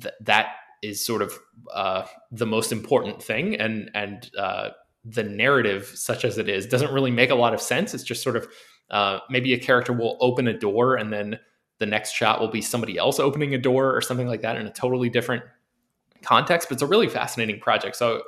Th- 0.00 0.14
that 0.20 0.54
is 0.82 1.04
sort 1.04 1.22
of 1.22 1.38
uh, 1.72 2.04
the 2.30 2.46
most 2.46 2.72
important 2.72 3.22
thing, 3.22 3.54
and 3.56 3.90
and 3.94 4.30
uh, 4.38 4.70
the 5.04 5.22
narrative, 5.22 5.90
such 5.94 6.24
as 6.24 6.38
it 6.38 6.48
is, 6.48 6.66
doesn't 6.66 6.92
really 6.92 7.10
make 7.10 7.30
a 7.30 7.34
lot 7.34 7.54
of 7.54 7.60
sense. 7.60 7.94
It's 7.94 8.04
just 8.04 8.22
sort 8.22 8.36
of 8.36 8.48
uh, 8.90 9.20
maybe 9.30 9.54
a 9.54 9.58
character 9.58 9.92
will 9.92 10.18
open 10.20 10.48
a 10.48 10.58
door, 10.58 10.96
and 10.96 11.12
then 11.12 11.38
the 11.78 11.86
next 11.86 12.12
shot 12.12 12.40
will 12.40 12.50
be 12.50 12.60
somebody 12.60 12.98
else 12.98 13.18
opening 13.18 13.54
a 13.54 13.58
door 13.58 13.96
or 13.96 14.00
something 14.00 14.26
like 14.26 14.42
that 14.42 14.56
in 14.56 14.66
a 14.66 14.72
totally 14.72 15.08
different 15.08 15.44
context. 16.22 16.68
But 16.68 16.74
it's 16.74 16.82
a 16.82 16.86
really 16.86 17.08
fascinating 17.08 17.60
project. 17.60 17.96
So 17.96 18.22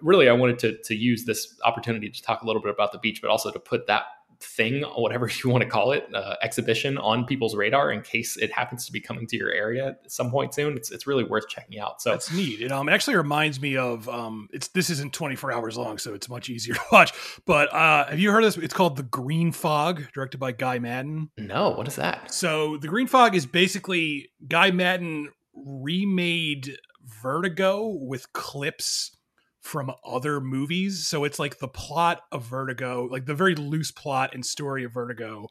really, 0.00 0.28
I 0.28 0.32
wanted 0.32 0.58
to 0.60 0.78
to 0.84 0.94
use 0.94 1.24
this 1.24 1.58
opportunity 1.64 2.10
to 2.10 2.22
talk 2.22 2.42
a 2.42 2.46
little 2.46 2.62
bit 2.62 2.72
about 2.72 2.92
the 2.92 2.98
beach, 2.98 3.20
but 3.22 3.30
also 3.30 3.50
to 3.50 3.60
put 3.60 3.86
that 3.86 4.04
thing, 4.42 4.82
whatever 4.82 5.30
you 5.44 5.50
want 5.50 5.62
to 5.62 5.68
call 5.68 5.92
it, 5.92 6.08
uh, 6.14 6.36
exhibition 6.42 6.98
on 6.98 7.24
people's 7.24 7.54
radar 7.54 7.92
in 7.92 8.02
case 8.02 8.36
it 8.36 8.52
happens 8.52 8.86
to 8.86 8.92
be 8.92 9.00
coming 9.00 9.26
to 9.26 9.36
your 9.36 9.50
area 9.50 9.88
at 9.88 10.10
some 10.10 10.30
point 10.30 10.54
soon. 10.54 10.76
It's, 10.76 10.90
it's 10.90 11.06
really 11.06 11.24
worth 11.24 11.48
checking 11.48 11.78
out. 11.78 12.02
So 12.02 12.10
that's 12.10 12.32
neat. 12.32 12.60
It, 12.60 12.72
um, 12.72 12.88
it 12.88 12.92
actually 12.92 13.16
reminds 13.16 13.60
me 13.60 13.76
of 13.76 14.08
um, 14.08 14.48
it's 14.52 14.68
this 14.68 14.90
isn't 14.90 15.12
24 15.12 15.52
hours 15.52 15.76
long, 15.76 15.98
so 15.98 16.14
it's 16.14 16.28
much 16.28 16.48
easier 16.50 16.74
to 16.74 16.80
watch. 16.90 17.12
But 17.46 17.72
uh, 17.72 18.06
have 18.06 18.18
you 18.18 18.30
heard 18.30 18.44
of 18.44 18.54
this? 18.54 18.62
It's 18.62 18.74
called 18.74 18.96
The 18.96 19.02
Green 19.02 19.52
Fog, 19.52 20.04
directed 20.12 20.38
by 20.38 20.52
Guy 20.52 20.78
Maddin. 20.78 21.30
No, 21.36 21.70
what 21.70 21.88
is 21.88 21.96
that? 21.96 22.32
So 22.32 22.76
The 22.76 22.88
Green 22.88 23.06
Fog 23.06 23.34
is 23.34 23.46
basically 23.46 24.30
Guy 24.46 24.70
Maddin 24.70 25.28
remade 25.54 26.76
Vertigo 27.22 27.88
with 27.88 28.32
clips 28.32 29.16
from 29.62 29.92
other 30.04 30.40
movies. 30.40 31.06
So 31.06 31.24
it's 31.24 31.38
like 31.38 31.58
the 31.58 31.68
plot 31.68 32.20
of 32.32 32.44
Vertigo, 32.44 33.08
like 33.10 33.26
the 33.26 33.34
very 33.34 33.54
loose 33.54 33.92
plot 33.92 34.34
and 34.34 34.44
story 34.44 34.84
of 34.84 34.92
Vertigo, 34.92 35.46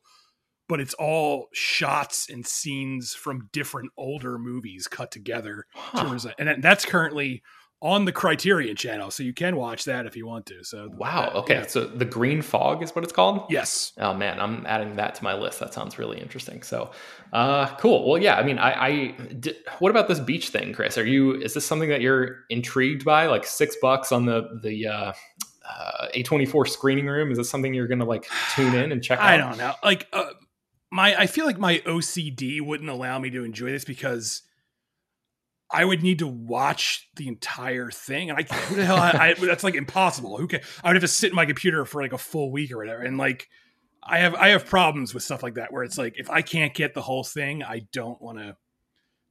but 0.67 0.79
it's 0.81 0.93
all 0.95 1.47
shots 1.53 2.29
and 2.29 2.45
scenes 2.45 3.13
from 3.13 3.49
different 3.53 3.91
older 3.97 4.37
movies 4.37 4.87
cut 4.87 5.11
together. 5.11 5.65
Huh. 5.73 6.17
To 6.17 6.35
and 6.37 6.61
that's 6.61 6.85
currently 6.85 7.41
on 7.81 8.05
the 8.05 8.11
Criterion 8.11 8.75
channel, 8.75 9.09
so 9.09 9.23
you 9.23 9.33
can 9.33 9.55
watch 9.55 9.85
that 9.85 10.05
if 10.05 10.15
you 10.15 10.27
want 10.27 10.45
to. 10.45 10.63
So 10.63 10.89
wow, 10.93 11.31
okay, 11.35 11.55
yeah. 11.55 11.67
so 11.67 11.85
the 11.85 12.05
Green 12.05 12.41
Fog 12.41 12.83
is 12.83 12.95
what 12.95 13.03
it's 13.03 13.13
called. 13.13 13.45
Yes. 13.49 13.93
Oh 13.97 14.13
man, 14.13 14.39
I'm 14.39 14.65
adding 14.67 14.95
that 14.97 15.15
to 15.15 15.23
my 15.23 15.33
list. 15.33 15.59
That 15.59 15.73
sounds 15.73 15.97
really 15.97 16.19
interesting. 16.19 16.61
So, 16.61 16.91
uh, 17.33 17.75
cool. 17.77 18.07
Well, 18.07 18.21
yeah. 18.21 18.35
I 18.35 18.43
mean, 18.43 18.59
I, 18.59 18.85
I 18.85 19.07
did, 19.39 19.57
what 19.79 19.89
about 19.89 20.07
this 20.07 20.19
beach 20.19 20.49
thing, 20.49 20.73
Chris? 20.73 20.97
Are 20.97 21.05
you? 21.05 21.33
Is 21.41 21.55
this 21.55 21.65
something 21.65 21.89
that 21.89 22.01
you're 22.01 22.45
intrigued 22.49 23.03
by? 23.03 23.25
Like 23.25 23.45
six 23.45 23.75
bucks 23.81 24.11
on 24.11 24.25
the 24.25 24.59
the 24.61 24.87
uh, 24.87 25.13
uh, 25.67 26.07
A24 26.15 26.67
screening 26.67 27.07
room? 27.07 27.31
Is 27.31 27.37
this 27.37 27.49
something 27.49 27.73
you're 27.73 27.87
going 27.87 27.99
to 27.99 28.05
like 28.05 28.27
tune 28.55 28.75
in 28.75 28.91
and 28.91 29.03
check 29.03 29.19
out? 29.19 29.25
I 29.25 29.37
don't 29.37 29.57
know. 29.57 29.73
Like 29.83 30.07
uh, 30.13 30.25
my, 30.91 31.15
I 31.15 31.27
feel 31.27 31.45
like 31.45 31.57
my 31.57 31.79
OCD 31.79 32.61
wouldn't 32.61 32.89
allow 32.89 33.17
me 33.17 33.29
to 33.31 33.43
enjoy 33.43 33.71
this 33.71 33.85
because 33.85 34.43
I 35.73 35.85
would 35.85 36.03
need 36.03 36.19
to 36.19 36.27
watch 36.27 37.07
the 37.15 37.27
entire 37.27 37.89
thing, 37.91 38.29
and 38.29 38.39
I 38.39 38.43
who 38.43 38.75
the 38.75 38.85
hell 38.85 38.97
I, 38.97 39.11
I, 39.11 39.33
that's 39.33 39.63
like 39.63 39.75
impossible. 39.75 40.37
Who 40.37 40.47
can 40.47 40.61
I 40.83 40.89
would 40.89 40.95
have 40.97 41.03
to 41.03 41.07
sit 41.07 41.29
in 41.29 41.35
my 41.35 41.45
computer 41.45 41.85
for 41.85 42.01
like 42.01 42.13
a 42.13 42.17
full 42.17 42.51
week 42.51 42.71
or 42.71 42.77
whatever, 42.77 43.01
and 43.01 43.17
like 43.17 43.47
I 44.03 44.19
have 44.19 44.35
I 44.35 44.49
have 44.49 44.65
problems 44.65 45.13
with 45.13 45.23
stuff 45.23 45.43
like 45.43 45.55
that 45.55 45.71
where 45.71 45.83
it's 45.83 45.97
like 45.97 46.15
if 46.17 46.29
I 46.29 46.41
can't 46.41 46.73
get 46.73 46.93
the 46.93 47.01
whole 47.01 47.23
thing, 47.23 47.63
I 47.63 47.87
don't 47.91 48.21
want 48.21 48.39
to. 48.39 48.57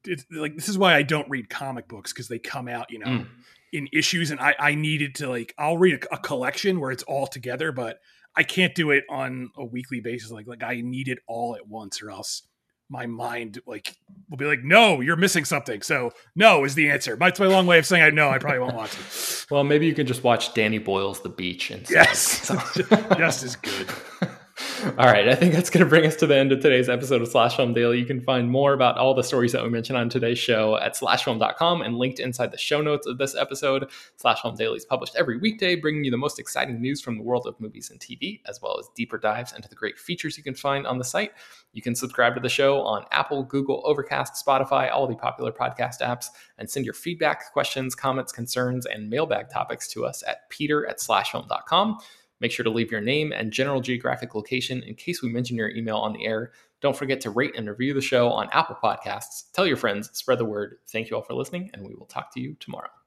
It's 0.04 0.24
like 0.30 0.54
this 0.54 0.68
is 0.68 0.78
why 0.78 0.94
I 0.94 1.02
don't 1.02 1.28
read 1.28 1.50
comic 1.50 1.88
books 1.88 2.12
because 2.12 2.28
they 2.28 2.38
come 2.38 2.68
out, 2.68 2.90
you 2.90 3.00
know, 3.00 3.06
mm. 3.06 3.26
in 3.72 3.88
issues, 3.92 4.30
and 4.30 4.40
I 4.40 4.54
I 4.58 4.74
needed 4.74 5.16
to 5.16 5.28
like 5.28 5.54
I'll 5.58 5.78
read 5.78 6.04
a, 6.04 6.14
a 6.14 6.18
collection 6.18 6.80
where 6.80 6.90
it's 6.90 7.02
all 7.02 7.26
together, 7.26 7.72
but 7.72 7.98
I 8.34 8.44
can't 8.44 8.74
do 8.74 8.92
it 8.92 9.04
on 9.10 9.50
a 9.56 9.64
weekly 9.64 10.00
basis. 10.00 10.30
Like 10.30 10.46
like 10.46 10.62
I 10.62 10.80
need 10.80 11.08
it 11.08 11.18
all 11.26 11.54
at 11.56 11.66
once, 11.66 12.00
or 12.00 12.10
else 12.10 12.42
my 12.90 13.06
mind 13.06 13.60
like 13.66 13.96
will 14.28 14.36
be 14.36 14.44
like, 14.44 14.62
no, 14.62 15.00
you're 15.00 15.16
missing 15.16 15.44
something. 15.44 15.80
So 15.80 16.12
no 16.34 16.64
is 16.64 16.74
the 16.74 16.90
answer. 16.90 17.16
That's 17.16 17.40
my 17.40 17.46
long 17.46 17.66
way 17.66 17.78
of 17.78 17.86
saying 17.86 18.02
I 18.02 18.10
know 18.10 18.28
I 18.28 18.38
probably 18.38 18.58
won't 18.58 18.74
watch 18.74 18.92
it. 18.92 19.46
well, 19.50 19.64
maybe 19.64 19.86
you 19.86 19.94
can 19.94 20.06
just 20.06 20.24
watch 20.24 20.52
Danny 20.54 20.78
Boyle's 20.78 21.22
The 21.22 21.28
Beach 21.28 21.70
and 21.70 21.88
yes, 21.88 22.20
so. 22.20 22.56
just 23.16 23.42
as 23.44 23.56
good. 23.56 23.88
All 24.82 25.06
right, 25.06 25.28
I 25.28 25.34
think 25.34 25.52
that's 25.52 25.68
going 25.68 25.84
to 25.84 25.88
bring 25.88 26.06
us 26.06 26.16
to 26.16 26.26
the 26.26 26.36
end 26.36 26.52
of 26.52 26.60
today's 26.60 26.88
episode 26.88 27.20
of 27.20 27.28
Slash 27.28 27.56
Film 27.56 27.74
Daily. 27.74 27.98
You 27.98 28.06
can 28.06 28.20
find 28.20 28.50
more 28.50 28.72
about 28.72 28.96
all 28.96 29.12
the 29.12 29.22
stories 29.22 29.52
that 29.52 29.62
we 29.62 29.68
mentioned 29.68 29.98
on 29.98 30.08
today's 30.08 30.38
show 30.38 30.78
at 30.78 30.96
slashfilm.com 30.96 31.82
and 31.82 31.98
linked 31.98 32.18
inside 32.18 32.50
the 32.50 32.56
show 32.56 32.80
notes 32.80 33.06
of 33.06 33.18
this 33.18 33.34
episode. 33.34 33.90
Slash 34.16 34.40
Film 34.40 34.54
Daily 34.54 34.76
is 34.76 34.86
published 34.86 35.16
every 35.16 35.36
weekday, 35.36 35.76
bringing 35.76 36.04
you 36.04 36.10
the 36.10 36.16
most 36.16 36.38
exciting 36.38 36.80
news 36.80 37.02
from 37.02 37.18
the 37.18 37.22
world 37.22 37.46
of 37.46 37.60
movies 37.60 37.90
and 37.90 38.00
TV, 38.00 38.40
as 38.46 38.62
well 38.62 38.78
as 38.78 38.88
deeper 38.96 39.18
dives 39.18 39.52
into 39.52 39.68
the 39.68 39.74
great 39.74 39.98
features 39.98 40.38
you 40.38 40.42
can 40.42 40.54
find 40.54 40.86
on 40.86 40.96
the 40.96 41.04
site. 41.04 41.32
You 41.72 41.82
can 41.82 41.94
subscribe 41.94 42.34
to 42.36 42.40
the 42.40 42.48
show 42.48 42.80
on 42.80 43.04
Apple, 43.10 43.42
Google, 43.42 43.82
Overcast, 43.84 44.44
Spotify, 44.44 44.90
all 44.90 45.06
the 45.06 45.14
popular 45.14 45.52
podcast 45.52 46.00
apps, 46.00 46.26
and 46.56 46.70
send 46.70 46.86
your 46.86 46.94
feedback, 46.94 47.52
questions, 47.52 47.94
comments, 47.94 48.32
concerns, 48.32 48.86
and 48.86 49.10
mailbag 49.10 49.50
topics 49.50 49.88
to 49.88 50.06
us 50.06 50.24
at 50.26 50.48
peter 50.48 50.86
at 50.86 51.00
slashfilm.com. 51.00 51.98
Make 52.40 52.52
sure 52.52 52.64
to 52.64 52.70
leave 52.70 52.90
your 52.90 53.00
name 53.00 53.32
and 53.32 53.52
general 53.52 53.80
geographic 53.80 54.34
location 54.34 54.82
in 54.82 54.94
case 54.94 55.22
we 55.22 55.28
mention 55.28 55.56
your 55.56 55.70
email 55.70 55.98
on 55.98 56.12
the 56.12 56.26
air. 56.26 56.52
Don't 56.80 56.96
forget 56.96 57.20
to 57.22 57.30
rate 57.30 57.54
and 57.56 57.68
review 57.68 57.92
the 57.92 58.00
show 58.00 58.30
on 58.30 58.48
Apple 58.52 58.76
Podcasts. 58.82 59.50
Tell 59.52 59.66
your 59.66 59.76
friends, 59.76 60.10
spread 60.12 60.38
the 60.38 60.44
word. 60.44 60.78
Thank 60.88 61.10
you 61.10 61.16
all 61.16 61.22
for 61.22 61.34
listening, 61.34 61.70
and 61.74 61.86
we 61.86 61.94
will 61.94 62.06
talk 62.06 62.32
to 62.34 62.40
you 62.40 62.56
tomorrow. 62.58 62.99